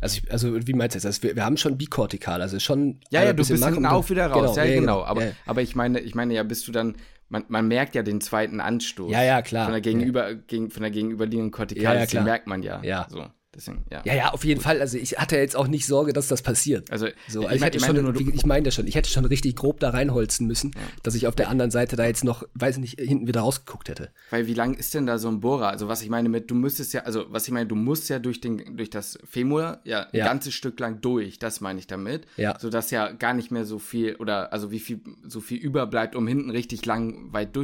[0.00, 1.06] Also, ich, also wie meinst du das?
[1.06, 3.00] Also wir, wir haben schon bikortikal, also schon.
[3.10, 4.54] Ja, ja, du bist hinten auch wieder raus.
[4.54, 5.02] Genau, ja, ja, genau.
[5.02, 5.32] Aber, ja.
[5.44, 6.96] aber ich meine, ich meine ja, bist du dann,
[7.28, 9.12] man, man merkt ja den zweiten Anstoß.
[9.12, 9.64] Ja, ja, klar.
[9.64, 12.82] Von der gegenüber, gegen, von der gegenüberliegenden Kortikal, ja, ja, merkt man ja.
[12.82, 13.06] Ja.
[13.08, 13.26] So.
[13.54, 14.02] Deswegen, ja.
[14.04, 14.64] ja, ja, auf jeden Gut.
[14.64, 14.80] Fall.
[14.80, 16.90] Also ich hatte jetzt auch nicht Sorge, dass das passiert.
[16.90, 19.56] Also, so, ich, ich, hätte ich schon, nur, ich meine schon, ich hätte schon richtig
[19.56, 20.80] grob da reinholzen müssen, ja.
[21.02, 24.10] dass ich auf der anderen Seite da jetzt noch, weiß nicht, hinten wieder rausgeguckt hätte.
[24.30, 25.68] Weil wie lang ist denn da so ein Bohrer?
[25.68, 28.18] Also was ich meine mit, du müsstest ja, also was ich meine, du musst ja
[28.18, 30.26] durch den, durch das Femur ja, ein ja.
[30.26, 31.38] ganzes Stück lang durch.
[31.38, 32.26] Das meine ich damit.
[32.36, 32.58] Ja.
[32.58, 36.26] Sodass ja gar nicht mehr so viel oder also wie viel so viel überbleibt, um
[36.26, 37.56] hinten richtig lang weit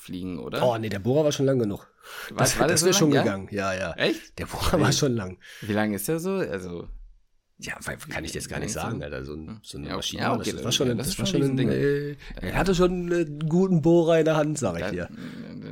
[0.00, 0.66] durchzufliegen, oder?
[0.66, 1.86] Oh nee, der Bohrer war schon lang genug.
[2.30, 3.92] Was, das, war das, das wäre schon lang, gegangen, ja, ja.
[3.94, 4.38] Echt?
[4.38, 5.38] Der Bohrer war schon lang.
[5.60, 6.32] Wie lang ist der so?
[6.34, 6.88] Also.
[7.62, 7.74] Ja,
[8.08, 9.22] kann ich jetzt gar nicht sagen, Alter.
[9.22, 10.22] So, ein, so eine ja, Maschine.
[10.22, 11.68] Ja, okay, das, war schon, ja, das, das war schon ein Ding.
[11.68, 15.10] äh, Er hatte schon einen guten Bohrer in der Hand, sag ich dir.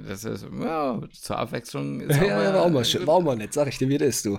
[0.07, 3.37] Das ist, ja, zur Abwechslung ist ja, ja, war auch mal schön, war auch mal
[3.37, 4.39] nett, sag ich dir, wie das ist, du.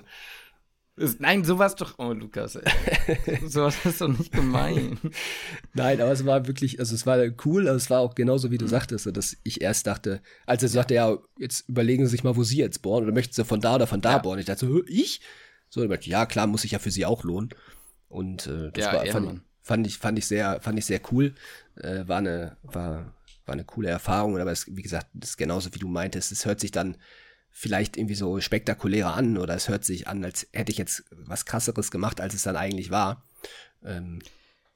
[1.20, 1.96] Nein, sowas doch.
[1.98, 2.60] Oh, Lukas,
[3.48, 4.98] sowas ist doch nicht gemein.
[5.74, 8.58] nein, aber es war wirklich, also es war cool, aber es war auch genauso, wie
[8.58, 8.70] du mhm.
[8.70, 12.44] sagtest, dass ich erst dachte, als er sagte, ja, jetzt überlegen Sie sich mal, wo
[12.44, 14.18] Sie jetzt bohren oder möchten Sie von da oder von da ja.
[14.18, 14.40] bohren.
[14.40, 15.22] Ich dachte so, ich?
[15.70, 17.50] So, ja, klar, muss sich ja für Sie auch lohnen.
[18.10, 21.34] Und äh, das ja, war, fand, fand, ich, fand ich sehr, fand ich sehr cool.
[21.76, 23.14] Äh, war eine, war,
[23.46, 26.32] war eine coole Erfahrung, aber es, wie gesagt, das ist genauso wie du meintest.
[26.32, 26.98] Es hört sich dann
[27.52, 31.46] vielleicht irgendwie so spektakulärer an oder es hört sich an, als hätte ich jetzt was
[31.46, 33.24] krasseres gemacht, als es dann eigentlich war.
[33.84, 34.20] Ähm,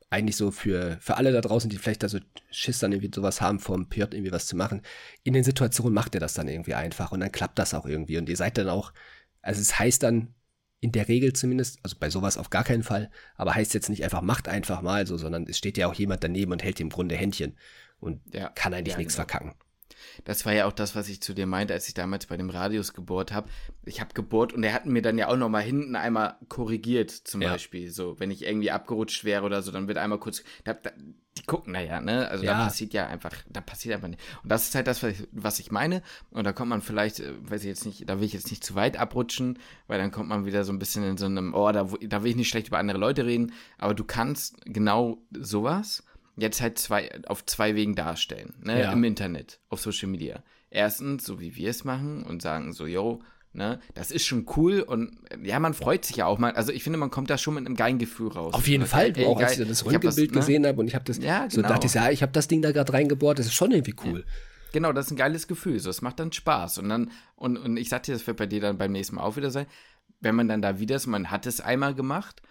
[0.09, 2.19] eigentlich so für, für alle da draußen, die vielleicht da so
[2.51, 4.81] Schiss dann irgendwie sowas haben, vom PJ irgendwie was zu machen.
[5.23, 8.17] In den Situationen macht ihr das dann irgendwie einfach und dann klappt das auch irgendwie
[8.17, 8.93] und ihr seid dann auch,
[9.41, 10.35] also es heißt dann
[10.81, 14.03] in der Regel zumindest, also bei sowas auf gar keinen Fall, aber heißt jetzt nicht
[14.03, 16.89] einfach macht einfach mal so, sondern es steht ja auch jemand daneben und hält im
[16.89, 17.57] Grunde Händchen
[17.99, 19.27] und ja, kann eigentlich ja, nichts genau.
[19.27, 19.53] verkacken.
[20.25, 22.49] Das war ja auch das, was ich zu dir meinte, als ich damals bei dem
[22.49, 23.49] Radius gebohrt habe.
[23.85, 27.11] Ich habe gebohrt und er hat mir dann ja auch noch mal hinten einmal korrigiert,
[27.11, 27.51] zum ja.
[27.51, 27.91] Beispiel.
[27.91, 30.43] So, wenn ich irgendwie abgerutscht wäre oder so, dann wird einmal kurz.
[30.63, 30.91] Da, da,
[31.37, 32.27] die gucken da ja, ne?
[32.27, 32.57] Also ja.
[32.57, 34.21] da passiert ja einfach, da passiert einfach nicht.
[34.43, 36.03] Und das ist halt das, was ich, was ich meine.
[36.29, 38.63] Und da kommt man vielleicht, äh, weiß ich jetzt nicht, da will ich jetzt nicht
[38.63, 41.71] zu weit abrutschen, weil dann kommt man wieder so ein bisschen in so einem, oh,
[41.71, 43.53] da, da will ich nicht schlecht über andere Leute reden.
[43.77, 46.03] Aber du kannst genau sowas
[46.35, 48.91] jetzt halt zwei, auf zwei Wegen darstellen, ne, ja.
[48.91, 50.43] im Internet, auf Social Media.
[50.69, 53.21] Erstens, so wie wir es machen und sagen so, yo,
[53.53, 56.51] ne, das ist schon cool und ja, man freut sich ja auch mal.
[56.53, 58.53] Also ich finde, man kommt da schon mit einem geilen Gefühl raus.
[58.53, 60.39] Auf jeden Fall, ey, auch geil, als ich das Röntgenbild ne?
[60.39, 61.49] gesehen habe und ich habe das, ja, genau.
[61.49, 63.95] so dachte ich, ja, ich habe das Ding da gerade reingebohrt, das ist schon irgendwie
[64.03, 64.19] cool.
[64.19, 64.33] Ja.
[64.73, 65.79] Genau, das ist ein geiles Gefühl.
[65.79, 66.79] So, es macht dann Spaß.
[66.79, 69.37] Und dann, und, und ich sagte, das wird bei dir dann beim nächsten Mal auch
[69.37, 69.67] wieder sein,
[70.19, 72.41] wenn man dann da wieder ist, man hat es einmal gemacht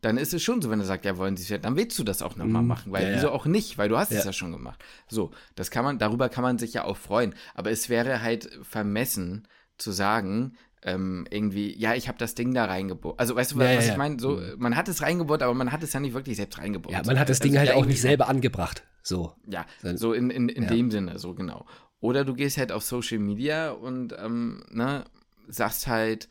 [0.00, 2.04] dann ist es schon so, wenn er sagt, ja, wollen Sie es dann willst du
[2.04, 4.18] das auch nochmal mm, machen, weil ja, wieso auch nicht, weil du hast ja.
[4.18, 4.82] es ja schon gemacht.
[5.08, 8.50] So, das kann man, darüber kann man sich ja auch freuen, aber es wäre halt
[8.62, 9.46] vermessen
[9.76, 13.20] zu sagen, ähm, irgendwie, ja, ich habe das Ding da reingebohrt.
[13.20, 14.18] Also, weißt du, ja, was ich meine?
[14.18, 14.54] So, mhm.
[14.58, 16.94] man hat es reingebohrt, aber man hat es ja nicht wirklich selbst reingebohrt.
[16.94, 18.84] Ja, man hat das also, Ding halt auch nicht selber angebracht.
[19.02, 19.34] So.
[19.46, 21.66] Ja, so in, in, in dem Sinne, so genau.
[22.00, 25.04] Oder du gehst halt auf Social Media und, ähm, ne,
[25.48, 26.28] sagst halt,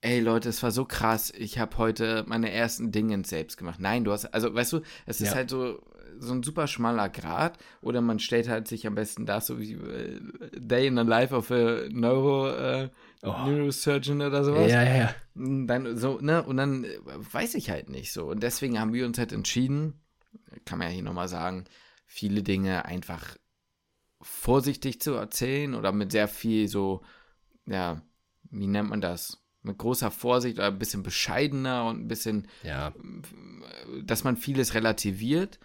[0.00, 3.80] ey Leute, es war so krass, ich habe heute meine ersten Dinge selbst gemacht.
[3.80, 5.34] Nein, du hast, also weißt du, es ist ja.
[5.34, 5.82] halt so,
[6.18, 9.72] so ein super schmaler Grad oder man stellt halt sich am besten da so wie
[9.72, 10.20] äh,
[10.56, 12.90] Day in the Life of a Neuro, äh,
[13.22, 13.32] oh.
[13.46, 14.70] Neurosurgeon oder sowas.
[14.70, 15.14] Ja, ja, ja.
[15.34, 16.98] Dann so, ne, und dann äh,
[17.32, 18.26] weiß ich halt nicht so.
[18.26, 20.00] Und deswegen haben wir uns halt entschieden,
[20.64, 21.64] kann man ja hier nochmal sagen,
[22.06, 23.36] viele Dinge einfach
[24.20, 27.02] vorsichtig zu erzählen oder mit sehr viel so,
[27.66, 28.02] ja,
[28.50, 29.38] wie nennt man das?
[29.62, 32.92] Mit großer Vorsicht oder ein bisschen bescheidener und ein bisschen, ja.
[34.04, 35.58] dass man vieles relativiert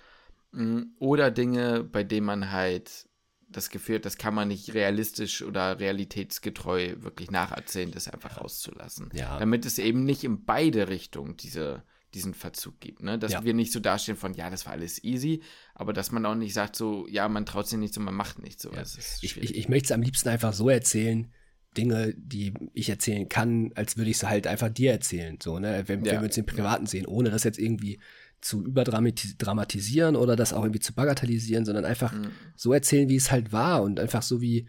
[0.52, 3.08] mm, oder Dinge, bei denen man halt
[3.50, 9.12] das Gefühl hat, das kann man nicht realistisch oder realitätsgetreu wirklich nacherzählen, das einfach rauszulassen.
[9.14, 9.38] Ja.
[9.40, 11.84] Damit es eben nicht in beide Richtungen diese,
[12.14, 13.04] diesen Verzug gibt.
[13.04, 13.20] Ne?
[13.20, 13.44] Dass ja.
[13.44, 15.44] wir nicht so dastehen von, ja, das war alles easy,
[15.76, 18.40] aber dass man auch nicht sagt so, ja, man traut sich nicht so, man macht
[18.40, 18.72] nicht so.
[18.72, 18.82] Ja.
[19.22, 21.32] Ich, ich, ich möchte es am liebsten einfach so erzählen,
[21.74, 25.38] Dinge, die ich erzählen kann, als würde ich sie halt einfach dir erzählen.
[25.42, 25.84] So, ne?
[25.88, 26.14] Wenn, ja.
[26.14, 28.00] wenn wir uns im Privaten sehen, ohne das jetzt irgendwie
[28.42, 32.32] zu überdramatisieren oder das auch irgendwie zu bagatellisieren, sondern einfach mhm.
[32.56, 34.68] so erzählen, wie es halt war und einfach so wie,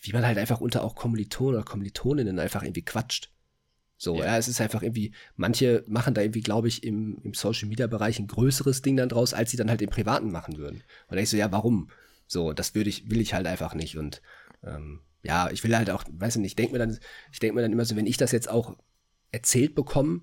[0.00, 3.30] wie man halt einfach unter auch Kommilitonen oder Kommilitoninnen einfach irgendwie quatscht.
[3.96, 4.24] So, ja.
[4.24, 7.86] ja, es ist einfach irgendwie, manche machen da irgendwie, glaube ich, im, im Social Media
[7.86, 10.78] Bereich ein größeres Ding dann draus, als sie dann halt im Privaten machen würden.
[10.78, 11.88] Und dann ich so, ja, warum?
[12.26, 13.96] So, das würde ich, will ich halt einfach nicht.
[13.96, 14.20] Und
[14.64, 16.98] ähm, ja, ich will halt auch, weiß nicht, ich denke mir dann,
[17.30, 18.76] ich denke mir dann immer so, wenn ich das jetzt auch
[19.30, 20.22] erzählt bekomme,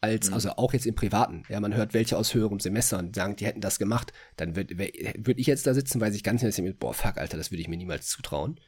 [0.00, 0.34] als, mhm.
[0.34, 3.60] also auch jetzt im Privaten, ja, man hört welche aus höheren Semestern sagen, die hätten
[3.60, 7.18] das gemacht, dann würde würd ich jetzt da sitzen, weiß ich ganz genau, boah, fuck,
[7.18, 8.60] Alter, das würde ich mir niemals zutrauen.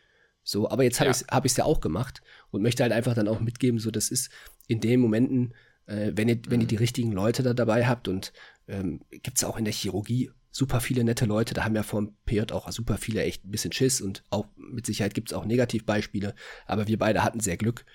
[0.43, 1.13] So, aber jetzt habe ja.
[1.13, 4.11] ich es hab ja auch gemacht und möchte halt einfach dann auch mitgeben, so, das
[4.11, 4.31] ist
[4.67, 5.55] in den Momenten,
[5.87, 6.43] äh, wenn, ihr, mhm.
[6.49, 6.69] wenn ihr mhm.
[6.69, 8.33] die richtigen Leute da dabei habt und
[8.67, 11.55] ähm, gibt es auch in der Chirurgie super viele nette Leute.
[11.55, 14.85] Da haben ja vom PJ auch super viele echt ein bisschen Schiss und auch mit
[14.85, 16.35] Sicherheit gibt es auch Negativbeispiele.
[16.67, 17.87] Aber wir beide hatten sehr Glück.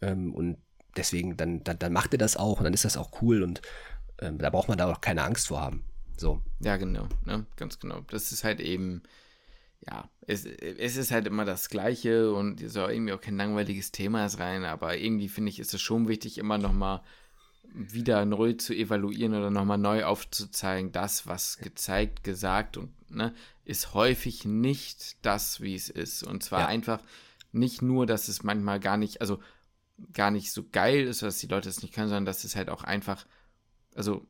[0.00, 0.58] Ähm, und
[0.96, 3.62] deswegen, dann, dann, dann macht er das auch und dann ist das auch cool und
[4.20, 5.82] ähm, da braucht man da auch keine Angst vor haben.
[6.16, 6.40] So.
[6.60, 7.46] Ja, genau, ne?
[7.56, 8.02] ganz genau.
[8.08, 9.02] Das ist halt eben,
[9.84, 14.28] ja, es, es ist halt immer das Gleiche und soll irgendwie auch kein langweiliges Thema
[14.28, 17.04] sein, aber irgendwie finde ich, ist es schon wichtig, immer nochmal mal
[17.74, 23.94] wieder neu zu evaluieren oder nochmal neu aufzuzeigen, das, was gezeigt, gesagt und ne, ist
[23.94, 26.22] häufig nicht das, wie es ist.
[26.22, 26.66] Und zwar ja.
[26.66, 27.00] einfach
[27.52, 29.40] nicht nur, dass es manchmal gar nicht, also
[30.12, 32.70] gar nicht so geil ist, dass die Leute es nicht können, sondern dass es halt
[32.70, 33.26] auch einfach
[33.94, 34.26] also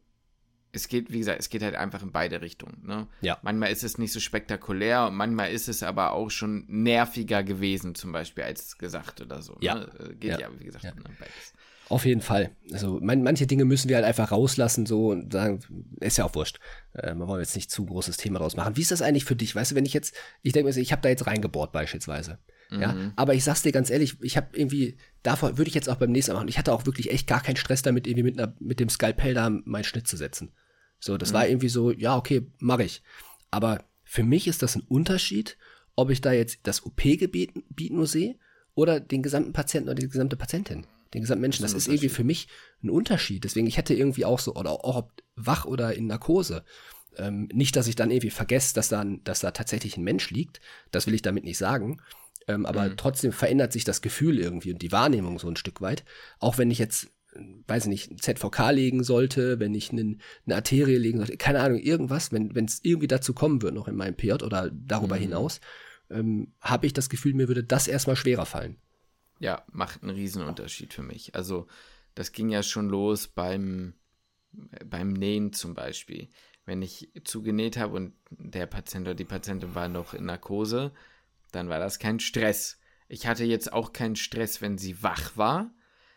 [0.72, 2.84] es geht, wie gesagt, es geht halt einfach in beide Richtungen.
[2.84, 3.06] Ne?
[3.20, 3.38] Ja.
[3.42, 7.94] Manchmal ist es nicht so spektakulär und manchmal ist es aber auch schon nerviger gewesen,
[7.94, 9.56] zum Beispiel als gesagt oder so.
[9.60, 9.76] Ja.
[9.76, 9.90] Ne?
[10.00, 10.48] Äh, Geht ja, Ja.
[10.58, 10.94] wie gesagt, Ja.
[10.94, 11.53] ne, beides.
[11.88, 12.50] Auf jeden Fall.
[12.72, 15.60] Also man, manche Dinge müssen wir halt einfach rauslassen, so und sagen,
[16.00, 16.58] ist ja auch wurscht.
[16.94, 18.76] Äh, wir wollen jetzt nicht zu großes Thema draus machen.
[18.76, 19.54] Wie ist das eigentlich für dich?
[19.54, 22.38] Weißt du, wenn ich jetzt, ich denke mir, ich habe da jetzt reingebohrt beispielsweise.
[22.70, 23.12] Ja, Mhm.
[23.16, 26.10] aber ich sag's dir ganz ehrlich, ich habe irgendwie, davor würde ich jetzt auch beim
[26.10, 26.48] nächsten Mal machen.
[26.48, 29.34] Ich hatte auch wirklich echt gar keinen Stress damit, irgendwie mit, einer, mit dem Skalpell
[29.34, 30.52] da meinen Schnitt zu setzen.
[30.98, 33.02] So, das war irgendwie so, ja, okay, mache ich.
[33.50, 35.58] Aber für mich ist das ein Unterschied,
[35.94, 38.36] ob ich da jetzt das OP-Gebiet Gebiet nur sehe
[38.74, 41.62] oder den gesamten Patienten oder die gesamte Patientin, den gesamten Menschen.
[41.62, 42.48] Das, Das ist irgendwie für mich
[42.82, 43.44] ein Unterschied.
[43.44, 46.64] Deswegen, ich hätte irgendwie auch so, oder auch ob wach oder in Narkose.
[47.16, 50.60] Ähm, nicht, dass ich dann irgendwie vergesse, dass da, dass da tatsächlich ein Mensch liegt.
[50.90, 52.00] Das will ich damit nicht sagen.
[52.46, 52.96] Ähm, aber Mhm.
[52.96, 56.04] trotzdem verändert sich das Gefühl irgendwie und die Wahrnehmung so ein Stück weit.
[56.40, 60.20] Auch wenn ich jetzt, äh, weiß ich nicht, ein ZVK legen sollte, wenn ich einen,
[60.44, 63.94] eine Arterie legen sollte, keine Ahnung, irgendwas, wenn es irgendwie dazu kommen wird noch in
[63.96, 65.20] meinem PJ oder darüber Mhm.
[65.20, 65.60] hinaus,
[66.10, 68.76] ähm, habe ich das Gefühl, mir würde das erstmal schwerer fallen.
[69.38, 71.34] Ja, macht einen Riesenunterschied für mich.
[71.34, 71.66] Also,
[72.14, 73.94] das ging ja schon los beim,
[74.84, 76.28] beim Nähen zum Beispiel.
[76.64, 80.92] Wenn ich zugenäht habe und der Patient oder die Patientin war noch in Narkose,
[81.52, 82.78] dann war das kein Stress.
[83.08, 85.74] Ich hatte jetzt auch keinen Stress, wenn sie wach war,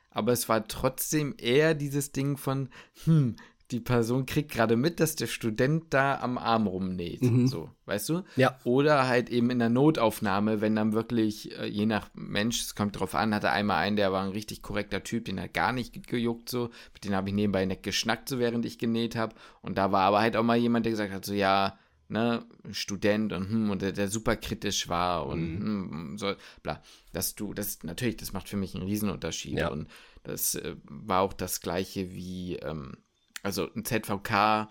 [0.09, 2.69] aber es war trotzdem eher dieses Ding von,
[3.03, 3.35] hm,
[3.71, 7.21] die Person kriegt gerade mit, dass der Student da am Arm rumnäht.
[7.21, 7.47] Mhm.
[7.47, 8.23] So, weißt du?
[8.37, 8.57] Ja.
[8.63, 12.97] Oder halt eben in der Notaufnahme, wenn dann wirklich, äh, je nach Mensch, es kommt
[12.99, 15.93] drauf an, hatte einmal einen, der war ein richtig korrekter Typ, den hat gar nicht
[15.93, 19.35] ge- gejuckt so, mit dem habe ich nebenbei nett geschnackt, so während ich genäht habe.
[19.61, 23.33] Und da war aber halt auch mal jemand, der gesagt hat, so ja, ne, Student
[23.33, 26.81] und hm, und der, der super kritisch war und hm, so, bla.
[27.11, 29.57] Dass du, das natürlich, das macht für mich einen Riesenunterschied.
[29.59, 29.67] Ja.
[29.69, 29.89] Und
[30.23, 32.93] das äh, war auch das gleiche wie, ähm,
[33.43, 34.67] also ein ZVK,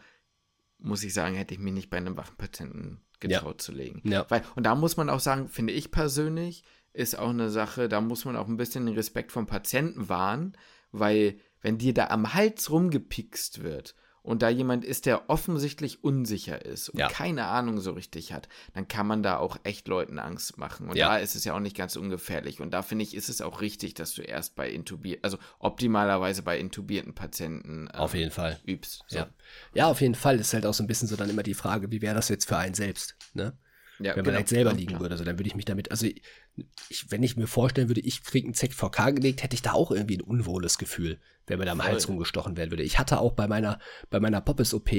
[0.79, 4.03] muss ich sagen, hätte ich mir nicht bei einem Wachenpatienten getraut zu legen.
[4.05, 4.27] Ja.
[4.29, 8.01] Weil, und da muss man auch sagen, finde ich persönlich, ist auch eine Sache, da
[8.01, 10.57] muss man auch ein bisschen den Respekt vom Patienten wahren,
[10.93, 13.95] weil wenn dir da am Hals rumgepikst wird
[14.27, 17.09] und da jemand ist, der offensichtlich unsicher ist und Ja.
[17.09, 20.89] keine Ahnung so richtig hat, dann kann man da auch echt Leuten Angst machen.
[20.89, 21.09] Und Ja.
[21.09, 22.61] da ist es ja auch nicht ganz ungefährlich.
[22.61, 26.43] Und da finde ich, ist es auch richtig, dass du erst bei intubierten, also optimalerweise
[26.43, 28.59] bei intubierten Patienten ähm, Auf jeden Fall.
[28.67, 29.05] übst.
[29.09, 29.19] So.
[29.19, 29.29] Ja.
[29.75, 31.91] ja, auf jeden Fall ist halt auch so ein bisschen so dann immer die Frage,
[31.91, 33.57] wie wäre das jetzt für einen selbst, ne?
[33.99, 34.39] Ja, Wenn man genau.
[34.41, 37.37] jetzt selber Ja, liegen würde, so, dann würde ich mich damit, also ich, wenn ich
[37.37, 40.77] mir vorstellen würde, ich kriege einen ZVK gelegt, hätte ich da auch irgendwie ein unwohles
[40.79, 41.89] Gefühl, wenn mir da am Voll.
[41.89, 42.83] Hals rumgestochen werden würde.
[42.83, 43.79] Ich hatte auch bei meiner,
[44.11, 44.91] bei meiner Poppes-OP,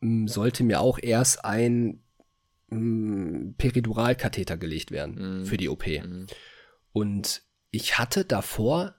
[0.00, 2.00] m, sollte mir auch erst ein
[2.70, 5.46] m, Periduralkatheter gelegt werden Mhm.
[5.46, 5.86] für die OP.
[5.86, 6.26] Mhm.
[6.92, 8.94] Und ich hatte davor,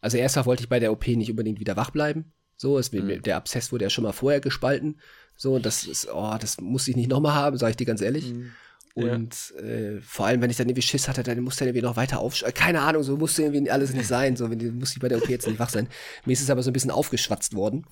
[0.00, 2.32] also erstmal wollte ich bei der OP nicht unbedingt wieder wach bleiben.
[2.56, 3.22] So, es, Mhm.
[3.22, 5.00] der Abszess wurde ja schon mal vorher gespalten.
[5.36, 8.00] So, und das ist, oh, das muss ich nicht nochmal haben, sage ich dir ganz
[8.00, 8.32] ehrlich.
[8.34, 8.52] Mhm.
[9.06, 9.14] Ja.
[9.14, 11.96] Und äh, vor allem, wenn ich dann irgendwie Schiss hatte, dann musste er irgendwie noch
[11.96, 12.54] weiter aufschreiben.
[12.54, 14.36] Keine Ahnung, so musste irgendwie alles nicht sein.
[14.36, 15.88] So, wenn muss ich bei der OP jetzt nicht wach sein.
[16.24, 17.84] Mir ist es aber so ein bisschen aufgeschwatzt worden.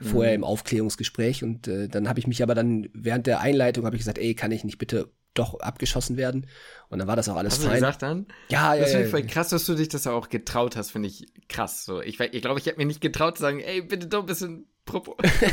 [0.00, 0.42] Vorher Mhm.
[0.42, 1.42] im Aufklärungsgespräch.
[1.42, 4.34] Und äh, dann habe ich mich aber dann während der Einleitung habe ich gesagt, ey,
[4.34, 6.46] kann ich nicht bitte doch abgeschossen werden?
[6.88, 7.76] Und dann war das auch alles Hast du fein.
[7.76, 8.26] gesagt dann?
[8.50, 8.98] Ja, ja, Das ja.
[8.98, 11.84] finde ich voll krass, dass du dich das auch getraut hast, finde ich krass.
[11.84, 14.20] So, ich glaube, ich, glaub, ich hätte mir nicht getraut zu sagen, ey, bitte doch
[14.20, 14.66] ein bisschen.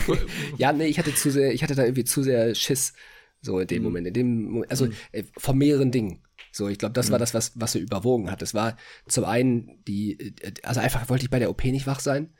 [0.57, 2.93] Ja, nee, ich hatte zu sehr, ich hatte da irgendwie zu sehr Schiss.
[3.43, 3.83] So in dem Mhm.
[3.83, 6.23] Moment, in dem, also äh, von mehreren Dingen.
[6.51, 8.41] So, ich glaube, das war das, was, was so überwogen hat.
[8.41, 8.77] Es war
[9.07, 12.33] zum einen die, äh, also einfach wollte ich bei der OP nicht wach sein.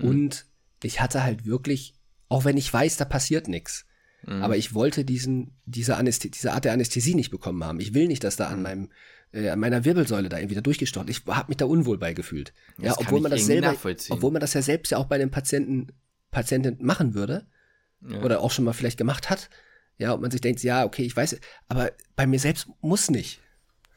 [0.00, 0.46] Und
[0.82, 1.94] ich hatte halt wirklich,
[2.28, 3.86] auch wenn ich weiß, da passiert nichts.
[4.24, 7.80] Aber ich wollte diesen, diese, Anästhe diese Art der Anästhesie nicht bekommen haben.
[7.80, 8.88] Ich will nicht, dass da an meinem,
[9.32, 11.08] äh, an meiner Wirbelsäule da irgendwie da durchgestochen.
[11.08, 12.52] Ich habe mich da unwohl bei gefühlt.
[12.78, 13.74] Ja, Das kann obwohl man das selber,
[14.10, 15.88] obwohl man das ja selbst ja auch bei den Patienten,
[16.30, 17.46] Patienten machen würde
[18.06, 18.22] Ja.
[18.22, 19.50] oder auch schon mal vielleicht gemacht hat.
[19.98, 21.38] Ja, und man sich denkt, ja, okay, ich weiß,
[21.68, 23.40] aber bei mir selbst muss nicht.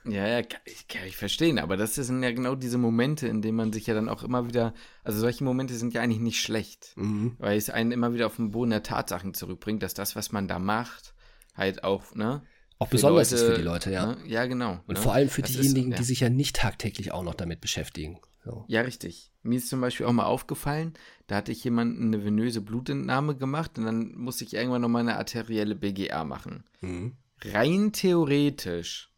[0.08, 3.42] Ja, ja, kann ich, kann ich verstehen, aber das sind ja genau diese Momente, in
[3.42, 6.42] denen man sich ja dann auch immer wieder, also solche Momente sind ja eigentlich nicht
[6.42, 7.36] schlecht, Mhm.
[7.40, 10.48] weil es einen immer wieder auf den Boden der Tatsachen zurückbringt, dass das, was man
[10.48, 11.16] da macht,
[11.56, 12.44] halt auch, ne?
[12.78, 14.06] Auch besonders ist für die Leute, ja.
[14.08, 14.18] Ne?
[14.28, 14.80] Ja, genau.
[14.86, 15.02] Und ne?
[15.02, 15.98] vor allem für Das ist- diejenigen, ja.
[15.98, 18.20] die sich ja nicht tagtäglich auch noch damit beschäftigen.
[18.46, 18.64] So.
[18.68, 19.32] Ja, richtig.
[19.42, 20.94] Mir ist zum Beispiel auch mal aufgefallen,
[21.26, 25.18] da hatte ich jemanden eine venöse Blutentnahme gemacht und dann musste ich irgendwann nochmal eine
[25.18, 26.64] arterielle BGA machen.
[26.82, 27.18] Mhm.
[27.44, 29.12] Rein theoretisch,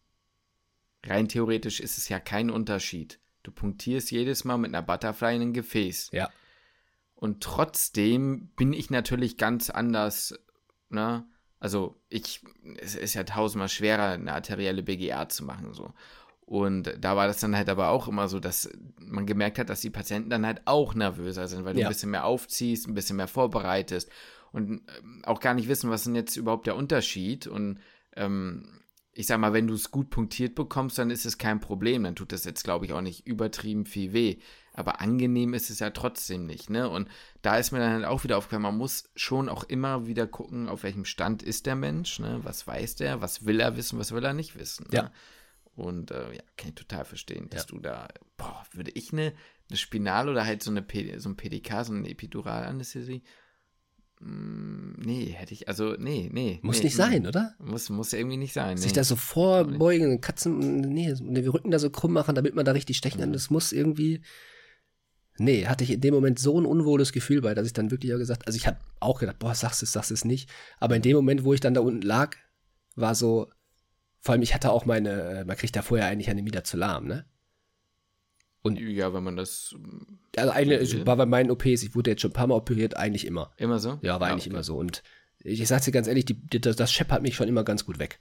[1.05, 3.19] rein theoretisch ist es ja kein Unterschied.
[3.43, 6.09] Du punktierst jedes Mal mit einer Butterfly in ein Gefäß.
[6.13, 6.29] Ja.
[7.13, 10.39] Und trotzdem bin ich natürlich ganz anders,
[10.89, 11.27] ne?
[11.59, 12.45] Also ich,
[12.77, 15.93] es ist ja tausendmal schwerer, eine arterielle BGA zu machen, so.
[16.47, 18.69] Und da war das dann halt aber auch immer so, dass
[18.99, 21.87] man gemerkt hat, dass die Patienten dann halt auch nervöser sind, weil du Ja.
[21.87, 24.09] ein bisschen mehr aufziehst, ein bisschen mehr vorbereitest
[24.53, 27.47] und ähm, auch gar nicht wissen, was denn jetzt überhaupt der Unterschied.
[27.47, 27.79] Und
[28.15, 28.79] ähm,
[29.11, 32.03] ich sag mal, wenn du es gut punktiert bekommst, dann ist es kein Problem.
[32.03, 34.37] Dann tut das jetzt, glaube ich, auch nicht übertrieben viel weh.
[34.73, 36.87] Aber angenehm ist es ja trotzdem nicht, ne?
[36.87, 37.09] Und
[37.41, 40.69] da ist mir dann halt auch wieder aufgefallen, man muss schon auch immer wieder gucken,
[40.69, 42.39] auf welchem Stand ist der Mensch, ne?
[42.43, 44.87] Was weiß der, was will er wissen, was will er nicht wissen.
[44.91, 45.11] Ja.
[45.77, 47.67] Und äh, ja, kann ich total verstehen, dass Ja.
[47.67, 49.31] du da, boah, würde ich eine,
[49.69, 53.21] eine Spinal oder halt so eine P so ein PDK, so eine Epiduralanästhesie?
[54.19, 56.59] Mm, nee, hätte ich, also nee, nee.
[56.63, 56.97] Muss nee, nicht mm.
[56.97, 57.53] sein, oder?
[57.59, 58.77] Muss, muss irgendwie nicht sein.
[58.77, 58.95] Sich nee.
[58.95, 62.97] da so vorbeugen, Katzen, nee, den Rücken da so krumm machen, damit man da richtig
[62.97, 63.21] stechen Mhm.
[63.25, 63.33] kann.
[63.33, 64.23] Das muss irgendwie.
[65.37, 68.11] Nee, hatte ich in dem Moment so ein unwohles Gefühl bei, dass ich dann wirklich
[68.15, 70.49] auch gesagt, also ich habe auch gedacht, boah, sagst es, sagst es nicht.
[70.79, 72.35] Aber in dem Moment, wo ich dann da unten lag,
[72.95, 73.47] war so,
[74.27, 77.25] vor allem ich hatte auch meine, man kriegt da vorher eigentlich eine Midazolam, ne?
[78.65, 79.73] ja, wenn man das
[80.35, 81.05] Also eigentlich Okay.
[81.07, 83.53] war bei meinen OPs, ich wurde jetzt schon ein paar Mal operiert, eigentlich immer.
[83.55, 83.97] immer so?
[84.01, 84.49] Ja, war Ah, eigentlich okay.
[84.53, 84.75] immer so.
[84.77, 85.03] Und
[85.39, 87.85] ich, ich sag's dir ganz ehrlich, die, die, das, das scheppert mich schon immer ganz
[87.85, 88.19] gut weg.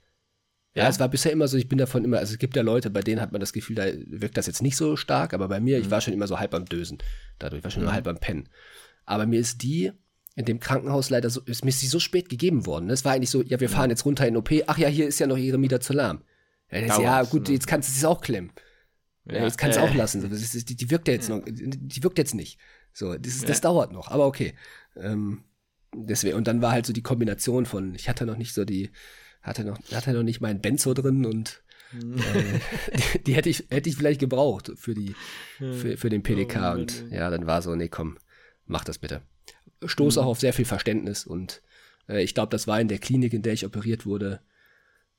[0.74, 0.88] Ja, Ja?
[0.88, 3.00] es war bisher immer so, ich bin davon immer, also es gibt ja Leute, bei
[3.00, 5.78] denen hat man das Gefühl, da wirkt das jetzt nicht so stark, aber bei mir,
[5.78, 6.98] ich war schon immer so halb am Dösen.
[7.40, 7.96] Dadurch war schon immer Mhm.
[7.96, 8.48] halb am Pennen.
[9.04, 9.90] Aber mir ist die
[10.36, 12.86] in dem Krankenhaus leider so, ist mir ist die so spät gegeben worden.
[12.86, 12.92] ne?
[12.92, 14.50] Es war eigentlich so, ja, wir fahren jetzt runter in OP.
[14.66, 16.22] Ach ja, hier ist ja noch ihre Midazolam.
[16.70, 17.54] Ja, das- ja gut, ne?
[17.54, 18.52] jetzt kannst du es auch klemmen.
[19.24, 20.30] Ja, jetzt kannst du äh, auch lassen.
[20.30, 22.60] Ist, die, die wirkt ja jetzt noch, die wirkt jetzt nicht.
[22.92, 24.54] So, das, ist, das dauert noch, aber okay.
[24.94, 25.42] Ähm,
[25.94, 28.90] deswegen, und dann war halt so die Kombination von, ich hatte noch nicht so die,
[29.42, 31.62] hatte noch, hatte noch nicht meinen Benzo drin und
[31.92, 32.60] äh,
[33.14, 35.14] die, die hätte ich, hätte ich vielleicht gebraucht für die,
[35.58, 38.18] für, für den PDK Oh und ja, dann war so, nee, komm,
[38.66, 39.22] mach das bitte.
[39.84, 41.62] Stoß auch auf sehr viel Verständnis und
[42.08, 44.40] äh, ich glaube, das war in der Klinik, in der ich operiert wurde,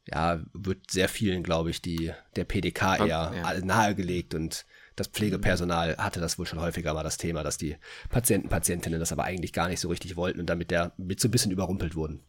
[0.05, 3.59] ja, wird sehr vielen, glaube ich, die, der PDK eher Ja.
[3.61, 7.75] nahegelegt und das Pflegepersonal hatte das wohl schon häufiger mal das Thema, dass die
[8.09, 11.27] Patienten, Patientinnen das aber eigentlich gar nicht so richtig wollten und damit der mit so
[11.27, 12.21] ein bisschen überrumpelt wurden.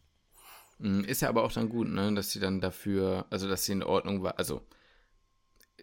[0.77, 3.71] Mm, Ist ja aber auch dann gut, ne, dass sie dann dafür, also dass sie
[3.71, 4.61] in Ordnung war, also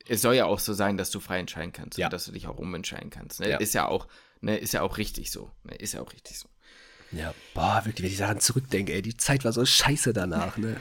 [0.08, 2.06] es soll ja auch so sein, dass du frei entscheiden kannst Ja.
[2.06, 3.40] und dass du dich auch umentscheiden kannst.
[3.40, 3.50] Ne?
[3.50, 3.56] Ja.
[3.56, 4.06] Ist ja auch,
[4.40, 5.50] ne, ist ja auch richtig so.
[5.64, 5.74] Ne?
[5.76, 6.48] Ist ja auch richtig so.
[7.12, 10.76] Ja, boah, wirklich, wenn ich daran zurückdenke, ey, die Zeit war so scheiße danach, ne?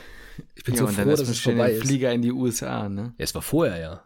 [0.56, 1.82] Ich bin ja, so froh, dass es vorbei ist.
[1.86, 3.14] Flieger in die USA, ne?
[3.18, 4.04] Ja, es war vorher, ja.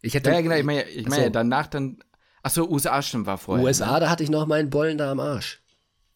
[0.00, 1.30] Ich hätte, Ja, ja genau, ich meine, ich meine so.
[1.30, 1.98] danach dann,
[2.42, 3.64] achso, USA stimmt war vorher.
[3.64, 4.00] USA, Ne?
[4.00, 5.60] da hatte ich noch meinen Bollen da am Arsch.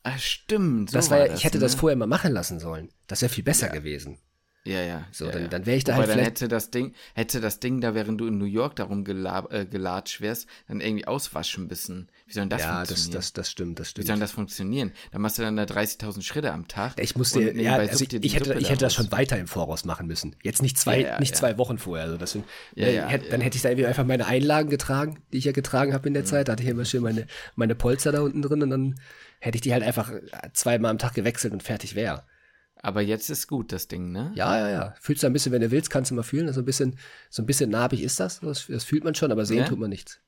[0.04, 0.90] Ah, stimmt.
[0.90, 1.62] So Das war ja, das, ich hätte ne?
[1.62, 2.88] das vorher mal machen lassen sollen.
[3.08, 4.18] Das wäre viel besser gewesen.
[4.64, 5.04] Ja, ja.
[5.10, 5.48] So, ja, dann, ja.
[5.48, 6.30] dann wäre ich da Wobei halt dann vielleicht.
[6.42, 9.66] hätte das Ding, hätte das Ding da, während du in New York darum gelab, äh,
[9.66, 12.08] gelatscht wärst, dann irgendwie auswaschen müssen.
[12.26, 13.12] Wie soll denn das ja, das, funktionieren?
[13.18, 14.06] das, das stimmt, das Wie stimmt.
[14.06, 14.92] soll denn das funktionieren?
[15.10, 16.94] Dann machst du dann da 30.000 Schritte am Tag.
[17.00, 19.84] Ich musste, ja, also ich, ich hätte, Suppe ich hätte das schon weiter im Voraus
[19.84, 20.36] machen müssen.
[20.44, 21.38] Jetzt nicht zwei, Ja, ja, nicht ja.
[21.40, 22.04] zwei Wochen vorher.
[22.04, 22.44] Also deswegen,
[22.76, 23.46] Ja, ja, hätte, dann ja.
[23.46, 26.14] hätte ich da irgendwie einfach meine Einlagen getragen, die ich ja getragen habe in Mhm.
[26.14, 26.46] der Zeit.
[26.46, 28.94] Da hatte ich immer schön meine, meine Polster da unten drin und dann
[29.40, 30.12] hätte ich die halt einfach
[30.52, 32.22] zweimal am Tag gewechselt und fertig wäre.
[32.84, 34.32] Aber jetzt ist gut, das Ding, ne?
[34.34, 34.94] Ja, ja, ja.
[35.00, 36.48] Fühlst du ein bisschen, wenn du willst, kannst du mal fühlen.
[36.48, 36.98] Also ein bisschen,
[37.30, 38.40] so ein bisschen narbig ist das.
[38.40, 39.68] Das, das fühlt man schon, aber sehen Ja?
[39.68, 40.20] tut man nichts.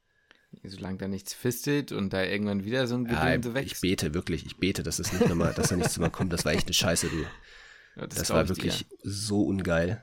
[0.62, 3.80] Solange da nichts fistet und da irgendwann wieder so ein Ja, Gedönse ich wächst.
[3.82, 6.32] bete wirklich, ich bete, dass es nicht nochmal, dass da nichts mehr kommt.
[6.32, 7.16] Das war echt eine Scheiße, du.
[7.96, 8.96] Ja, Das, glaub war ich wirklich dir.
[9.02, 10.02] so ungeil.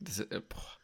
[0.00, 0.77] Das, äh, boah.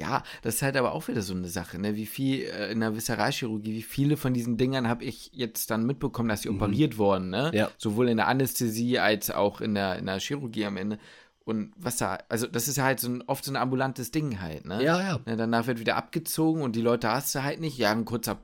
[0.00, 1.94] Ja, das ist halt aber auch wieder so eine Sache, ne?
[1.94, 5.84] Wie viel äh, in der Visceralchirurgie, wie viele von diesen Dingern habe ich jetzt dann
[5.84, 7.50] mitbekommen, dass sie operiert wurden, ne?
[7.52, 7.58] Mhm.
[7.58, 7.70] Ja.
[7.76, 10.98] Sowohl in der Anästhesie als auch in der, in der Chirurgie am Ende.
[11.44, 14.40] Und was da, also das ist ja halt so ein, oft so ein ambulantes Ding
[14.40, 14.82] halt, ne?
[14.82, 15.20] Ja, ja.
[15.26, 17.76] Ne, danach wird wieder abgezogen und die Leute hast du halt nicht.
[17.76, 18.38] Ja, ein kurzer,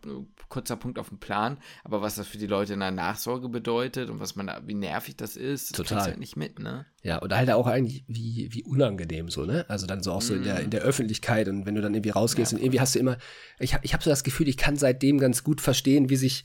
[0.48, 4.10] kurzer Punkt auf dem Plan, aber was das für die Leute in der Nachsorge bedeutet
[4.10, 5.98] und was man wie nervig das ist, das Total.
[5.98, 6.86] du halt nicht mit, ne?
[7.02, 9.64] Ja, und halt auch eigentlich wie, wie unangenehm so, ne?
[9.68, 12.10] Also dann so auch so in der, in der Öffentlichkeit und wenn du dann irgendwie
[12.10, 13.16] rausgehst und irgendwie hast du immer,
[13.58, 16.44] ich habe ich hab so das Gefühl, ich kann seitdem ganz gut verstehen, wie sich,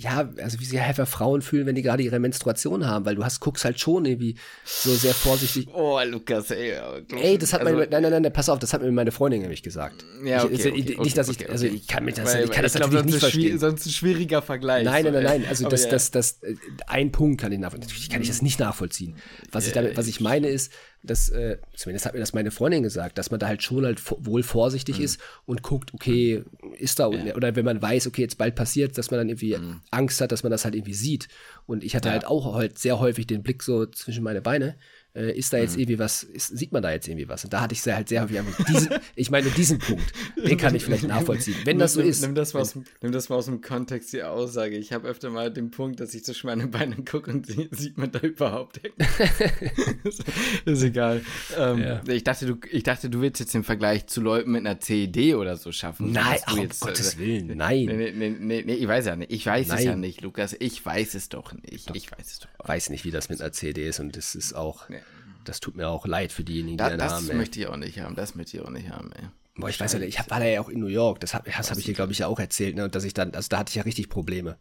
[0.00, 3.24] ja, also wie sich einfach Frauen fühlen, wenn die gerade ihre Menstruation haben, weil du
[3.24, 4.34] hast, guckst halt schon irgendwie
[4.64, 5.68] so sehr vorsichtig.
[5.74, 6.72] Oh, Lukas, ey.
[7.16, 9.42] Ey, das hat also, meine, nein, nein, nein, pass auf, das hat mir meine Freundin
[9.42, 10.02] nämlich gesagt.
[10.24, 11.74] Ja, okay, ich, also, okay, nicht, okay, dass ich, okay, also okay.
[11.76, 13.58] ich kann mich das, Weil- ich kann das weil natürlich nicht verstehen.
[13.58, 14.84] Sonst ein schwieriger Vergleich.
[14.84, 15.44] Nein, nein, nein, nein.
[15.46, 15.90] Also das, ja.
[15.90, 16.54] das, das, äh,
[16.86, 17.88] ein Punkt kann ich nachvollziehen.
[17.88, 19.16] Natürlich kann ich das nicht nachvollziehen.
[19.52, 20.72] Was ich damit, was ich meine ist,
[21.02, 24.00] dass, äh, zumindest hat mir das meine Freundin gesagt, dass man da halt schon halt
[24.26, 25.04] wohl vorsichtig Mhm.
[25.04, 26.44] ist und guckt, okay,
[26.78, 29.56] ist da, oder wenn man weiß, okay, jetzt bald passiert, dass man dann irgendwie
[29.90, 31.28] Angst hat, dass man das halt irgendwie sieht.
[31.66, 32.14] Und ich hatte Mhm.
[32.14, 32.20] Ja.
[32.20, 34.76] halt auch halt sehr häufig den Blick so zwischen meine Beine,
[35.14, 35.80] äh, ist da jetzt mhm.
[35.80, 37.44] irgendwie was, ist, sieht man da jetzt irgendwie was?
[37.44, 40.56] Und da hatte ich sehr, halt sehr häufig einfach diesen, ich meine diesen Punkt, den
[40.56, 42.22] kann ich vielleicht nachvollziehen, wenn das so ist.
[42.22, 44.76] Nimm das mal aus, dem, nimm das mal aus dem Kontext, die Aussage.
[44.76, 47.98] Ich habe öfter mal den Punkt, dass ich zwischen meine Beine gucke und sie, sieht
[47.98, 48.80] man da überhaupt
[50.04, 50.24] ist,
[50.64, 51.22] ist egal.
[51.58, 52.02] Ähm, ja.
[52.06, 55.34] ich, dachte, du, ich dachte, du willst jetzt den Vergleich zu Leuten mit einer CED
[55.34, 56.12] oder so schaffen.
[56.12, 57.86] Nein, ach, um Gottes äh, Willen, nein.
[57.86, 59.32] Nee, nee, nee, nee, ich weiß ja nicht.
[59.32, 59.78] Ich weiß nein.
[59.78, 60.54] es ja nicht, Lukas.
[60.58, 61.90] Ich weiß es doch nicht.
[61.90, 61.94] Doch.
[61.94, 62.68] Ich weiß es doch.
[62.68, 64.88] Weiß nicht, wie das mit einer CED ist und das ist auch.
[64.88, 65.00] Nee
[65.44, 67.26] das tut mir auch leid für diejenigen, da, die das haben.
[67.26, 68.14] Das möchte ich auch nicht haben.
[68.14, 69.28] Das möchte ich auch nicht haben, ey.
[69.56, 71.20] Boah, ich weiß ja, ich hab, war ja auch in New York.
[71.20, 72.84] Das habe das hab ich dir, glaube ich, ja auch erzählt, ne?
[72.84, 74.58] Und dass ich dann, also da hatte ich ja richtig Probleme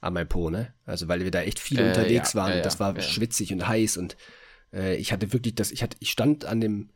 [0.00, 0.74] an meinem Po, ne?
[0.84, 2.56] Also weil wir da echt viel äh, unterwegs ja, waren.
[2.56, 3.02] Ja, das war ja.
[3.02, 4.16] schwitzig und heiß und
[4.72, 6.90] äh, ich hatte wirklich das, ich hatte, ich stand an dem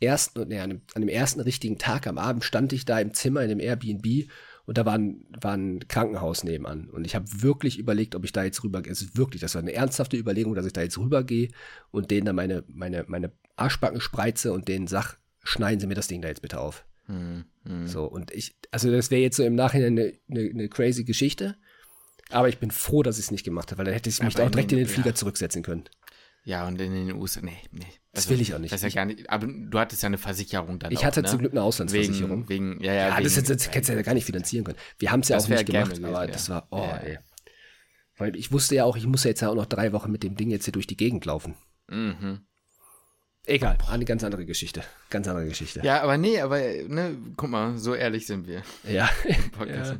[0.00, 3.12] ersten, ne, an dem, an dem ersten richtigen Tag am Abend stand ich da im
[3.12, 4.28] Zimmer in dem Airbnb
[4.66, 6.88] und da war ein, war ein Krankenhaus nebenan.
[6.88, 8.92] Und ich habe wirklich überlegt, ob ich da jetzt rübergehe.
[8.92, 11.50] Es ist wirklich, das war eine ernsthafte Überlegung, dass ich da jetzt rübergehe
[11.90, 16.08] und denen dann meine, meine, meine Arschbacken spreize und denen sag, schneiden Sie mir das
[16.08, 16.86] Ding da jetzt bitte auf.
[17.06, 17.86] Hm, hm.
[17.86, 21.56] So, und ich, also das wäre jetzt so im Nachhinein eine, eine, eine, crazy Geschichte.
[22.30, 24.40] Aber ich bin froh, dass ich es nicht gemacht habe, weil dann hätte ich mich
[24.40, 25.14] auch direkt in den Flieger ja.
[25.14, 25.84] zurücksetzen können.
[26.44, 27.80] Ja, und in den USA, nee, nee.
[27.84, 28.72] Also, das will ich auch nicht.
[28.72, 29.28] Das ja gar nicht.
[29.30, 30.92] Aber du hattest ja eine Versicherung dann.
[30.92, 31.28] Ich auch, hatte ne?
[31.28, 32.48] zum Glück eine Auslandsversicherung.
[32.48, 33.08] Wegen, wegen ja, ja.
[33.08, 34.78] ja wegen, das, das, das hättest du ja gar nicht finanzieren können.
[34.98, 36.30] Wir haben es ja auch nicht gemacht, gewesen, aber ja.
[36.30, 36.96] das war, oh, ja.
[36.98, 37.18] ey.
[38.16, 40.22] Weil ich wusste ja auch, ich muss ja jetzt ja auch noch drei Wochen mit
[40.22, 41.54] dem Ding jetzt hier durch die Gegend laufen.
[41.88, 42.40] Mhm.
[43.46, 44.82] Egal, eine ganz andere Geschichte.
[45.10, 45.80] Ganz andere Geschichte.
[45.82, 48.62] Ja, aber nee, aber ne, guck mal, so ehrlich sind wir.
[48.84, 49.10] Ja.
[49.66, 49.98] ja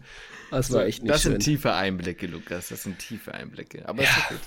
[0.50, 1.32] das war echt nicht Das schön.
[1.32, 2.68] sind tiefe Einblicke, Lukas.
[2.68, 3.86] Das sind tiefe Einblicke.
[3.86, 4.08] Aber ja.
[4.08, 4.40] ist gut.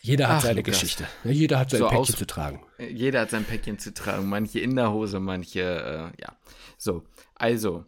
[0.00, 0.80] Jeder hat Ach, seine Lukas.
[0.80, 1.06] Geschichte.
[1.24, 2.64] Jeder hat sein so Päckchen aus, zu tragen.
[2.78, 4.28] Jeder hat sein Päckchen zu tragen.
[4.28, 6.36] Manche in der Hose, manche, äh, ja.
[6.78, 7.84] So, also,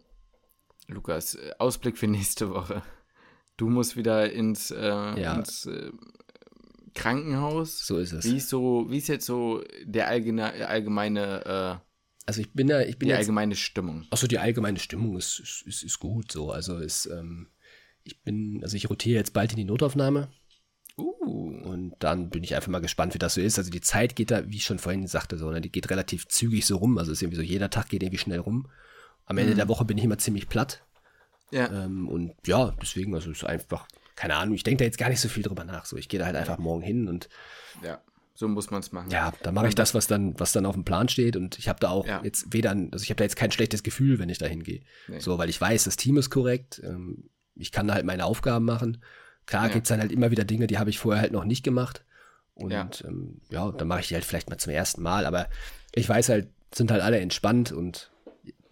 [0.87, 2.83] Lukas, äh, Ausblick für nächste Woche.
[3.57, 5.35] Du musst wieder ins, äh, ja.
[5.35, 5.91] ins äh,
[6.93, 7.85] Krankenhaus.
[7.85, 8.25] So ist es.
[8.25, 11.85] Wie ist so, wie ist jetzt so der allgemeine, allgemeine äh,
[12.25, 14.05] also ich bin ja, ich bin die jetzt, allgemeine Stimmung.
[14.09, 16.51] Achso, die allgemeine Stimmung ist, ist, ist gut so.
[16.51, 17.49] Also ist, ähm,
[18.03, 20.29] ich bin, also ich rotiere jetzt bald in die Notaufnahme.
[20.97, 21.61] Uh.
[21.63, 23.57] Und dann bin ich einfach mal gespannt, wie das so ist.
[23.57, 26.27] Also die Zeit geht da, wie ich schon vorhin sagte, so, ne, die geht relativ
[26.27, 26.97] zügig so rum.
[26.97, 28.67] Also ist irgendwie so, jeder Tag geht irgendwie schnell rum.
[29.25, 29.57] Am Ende mhm.
[29.57, 30.83] der Woche bin ich immer ziemlich platt.
[31.51, 31.85] Ja.
[31.85, 35.19] Ähm, und ja, deswegen, also ist einfach, keine Ahnung, ich denke da jetzt gar nicht
[35.19, 35.85] so viel drüber nach.
[35.85, 37.29] So, ich gehe da halt einfach morgen hin und
[37.83, 37.99] ja.
[38.37, 39.09] So muss man es machen.
[39.11, 41.37] Ja, dann mache ich das, was dann, was dann auf dem Plan steht.
[41.37, 42.21] Und ich habe da auch ja.
[42.21, 44.81] jetzt weder, also ich habe da jetzt kein schlechtes Gefühl, wenn ich da hingehe.
[45.07, 45.19] Nee.
[45.19, 46.81] So, weil ich weiß, das Team ist korrekt.
[46.83, 49.01] Ähm, ich kann da halt meine Aufgaben machen.
[49.45, 49.73] Klar ja.
[49.73, 52.03] gibt es dann halt immer wieder Dinge, die habe ich vorher halt noch nicht gemacht.
[52.55, 55.25] Und ja, ähm, ja dann mache ich die halt vielleicht mal zum ersten Mal.
[55.25, 55.47] Aber
[55.93, 58.11] ich weiß halt, sind halt alle entspannt und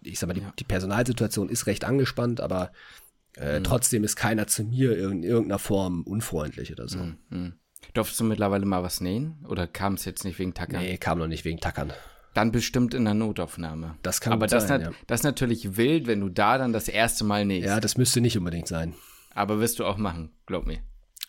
[0.02, 0.54] ich sag mal, die, ja.
[0.58, 2.72] die Personalsituation ist recht angespannt, aber
[3.38, 3.64] äh, mhm.
[3.64, 7.00] trotzdem ist keiner zu mir in irgendeiner Form unfreundlich oder so.
[7.00, 7.18] Mhm.
[7.30, 7.54] mhm.
[7.94, 9.46] Durftest du mittlerweile mal was nähen?
[9.48, 10.82] Oder kam es jetzt nicht wegen Tackern?
[10.82, 11.92] Nee, kam noch nicht wegen Tackern.
[12.34, 13.96] Dann bestimmt in der Notaufnahme.
[14.02, 14.92] Das kann Aber das, sein, ja.
[15.06, 17.68] das ist natürlich wild, wenn du da dann das erste Mal nähst.
[17.68, 18.96] Ja, das müsste nicht unbedingt sein.
[19.34, 20.80] Aber wirst du auch machen, glaub mir.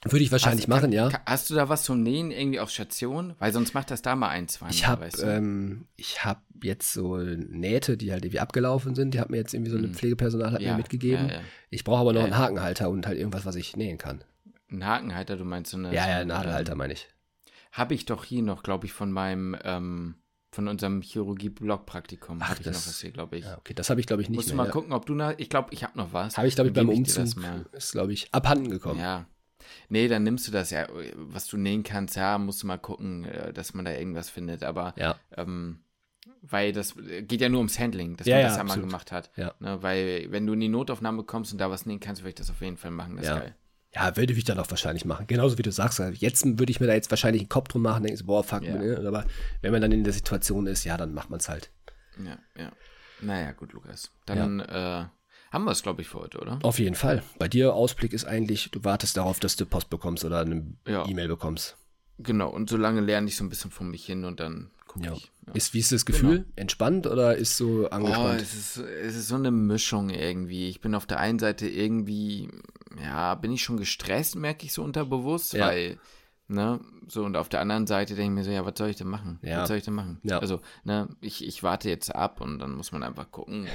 [0.05, 1.11] Würde ich wahrscheinlich hast, machen, ja.
[1.25, 3.35] Hast du da was zum Nähen irgendwie auf Station?
[3.39, 5.87] Weil sonst macht das da mal ein, zwei Mal, Ich habe ähm,
[6.19, 9.15] hab jetzt so Nähte, die halt irgendwie abgelaufen sind.
[9.15, 9.95] Die hat mir jetzt irgendwie so ein hm.
[9.95, 11.29] Pflegepersonal hat ja, mir mitgegeben.
[11.29, 11.41] Ja, ja.
[11.71, 14.23] Ich brauche aber noch einen Hakenhalter und halt irgendwas, was ich nähen kann.
[14.71, 15.95] Ein Hakenhalter, du meinst so eine.
[15.95, 17.09] Ja, ja, ein Nadelhalter meine ich.
[17.73, 20.17] Habe ich doch hier noch, glaube ich, von meinem, ähm,
[20.55, 22.39] von unserem Chirurgie-Blog-Praktikum.
[22.41, 23.45] Ach, ich das, noch was hier, glaube ich.
[23.45, 24.57] Ja, okay, das habe ich, glaube ich, nicht Musst mehr.
[24.57, 26.37] Musst du mal gucken, ob du noch, ich glaube, ich habe noch was.
[26.37, 27.27] Habe ich, glaube ich, beim Umzug,
[27.73, 29.01] ist, glaube ich, abhanden gekommen.
[29.01, 29.27] Ja,
[29.89, 30.87] Nee, dann nimmst du das ja,
[31.17, 34.63] was du nähen kannst, ja, musst du mal gucken, äh, dass man da irgendwas findet.
[34.63, 35.17] Aber ja.
[35.37, 35.81] ähm,
[36.43, 39.13] weil das geht ja nur ums Handling, dass ja, man das ja, ja mal gemacht
[39.13, 39.31] hat.
[39.37, 39.55] Ja.
[39.61, 42.35] Ne, weil wenn du in die Notaufnahme kommst und da was nähen kannst, würde ich
[42.35, 43.17] das auf jeden Fall machen.
[43.17, 43.37] Das ja.
[43.37, 43.55] ist geil.
[43.95, 45.26] Ja, würde ich dann auch wahrscheinlich machen.
[45.26, 46.01] Genauso wie du sagst.
[46.14, 48.62] Jetzt würde ich mir da jetzt wahrscheinlich einen Kopf drum machen, denke so, boah, fuck,
[48.62, 48.76] ja.
[48.76, 49.03] ne?
[49.07, 49.24] aber
[49.62, 51.70] wenn man dann in der Situation ist, ja, dann macht man es halt.
[52.18, 52.72] Ja, ja.
[53.20, 54.11] Naja, gut, Lukas.
[54.26, 55.05] Dann äh,
[55.53, 56.59] haben wir es, glaube ich, für heute, oder?
[56.62, 57.22] Auf jeden Fall.
[57.38, 61.07] Bei dir Ausblick ist eigentlich, du wartest darauf, dass du Post bekommst oder eine ja.
[61.07, 61.76] E-Mail bekommst.
[62.18, 65.07] Genau, und so lange lerne ich so ein bisschen von mich hin und dann gucke
[65.07, 65.12] ja.
[65.12, 65.32] ich.
[65.47, 65.53] Ja.
[65.55, 66.38] Ist, wie ist das Gefühl?
[66.38, 66.53] Genau.
[66.57, 68.40] Entspannt oder ist so angespannt?
[68.40, 70.68] Oh, es, ist, es ist so eine Mischung irgendwie.
[70.68, 72.49] Ich bin auf der einen Seite irgendwie,
[73.01, 75.66] ja, bin ich schon gestresst, merke ich so unterbewusst, ja.
[75.66, 75.99] weil
[76.47, 76.78] Ne?
[77.09, 79.07] So, und auf der anderen Seite denke ich mir so, ja, was soll ich denn
[79.07, 79.38] machen?
[79.42, 79.62] Ja.
[79.62, 80.20] Was soll ich denn machen?
[80.24, 80.38] Ja.
[80.40, 83.66] Also, ne, ich, ich warte jetzt ab und dann muss man einfach gucken.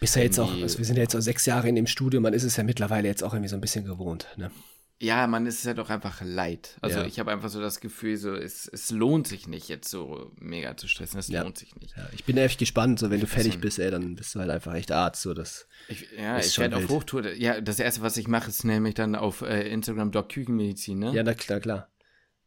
[0.00, 2.20] Bist ja jetzt auch, also wir sind ja jetzt auch sechs Jahre in dem Studio,
[2.20, 4.50] man ist es ja mittlerweile jetzt auch irgendwie so ein bisschen gewohnt, ne?
[4.98, 6.78] Ja, man ist es ja doch einfach leid.
[6.80, 7.06] Also ja.
[7.06, 10.74] ich habe einfach so das Gefühl, so es, es lohnt sich nicht, jetzt so mega
[10.76, 11.18] zu stressen.
[11.20, 11.42] Es ja.
[11.42, 11.94] lohnt sich nicht.
[11.96, 14.48] Ja, ich bin echt gespannt, so wenn du fertig bist, ey, dann bist du halt
[14.48, 15.20] einfach echt Arzt.
[15.20, 17.30] So, das ich, ja, ich werde auf Hochtour.
[17.34, 21.12] Ja, das erste, was ich mache, ist nämlich dann auf äh, Instagram Doc Küchenmedizin, ne?
[21.12, 21.90] Ja, na klar, klar.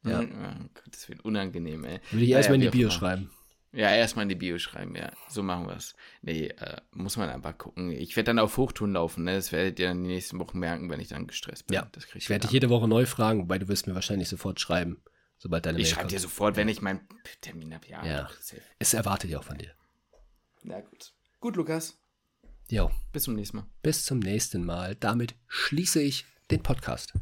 [0.04, 0.22] Ja.
[0.22, 2.00] Oh Gott, das wird unangenehm, ey.
[2.10, 3.30] Würde ich erstmal in die auch Bio schreiben.
[3.72, 5.12] Ja, erstmal in die Bio schreiben, ja.
[5.28, 5.96] So machen wir es.
[6.24, 7.92] Nee, äh, muss man einfach gucken.
[7.92, 9.36] Ich werde dann auf Hochtouren laufen, ne?
[9.36, 11.76] Das werdet ihr dann die nächsten Wochen merken, wenn ich dann gestresst bin.
[11.76, 14.28] Ja, das krieg Ich werde dich jede Woche neu fragen, wobei du wirst mir wahrscheinlich
[14.28, 15.04] sofort schreiben,
[15.38, 17.02] sobald deine Ich schreibe dir sofort, wenn ich meinen
[17.42, 17.88] Termin habe.
[17.88, 18.30] Ja, Ja.
[18.80, 19.72] Es erwartet ja auch von dir.
[20.64, 21.14] Na gut.
[21.40, 22.00] Gut, Lukas.
[22.72, 23.68] Jo, Bis zum nächsten Mal.
[23.82, 24.96] bis zum nächsten Mal.
[24.96, 27.14] Damit schließe ich den Podcast.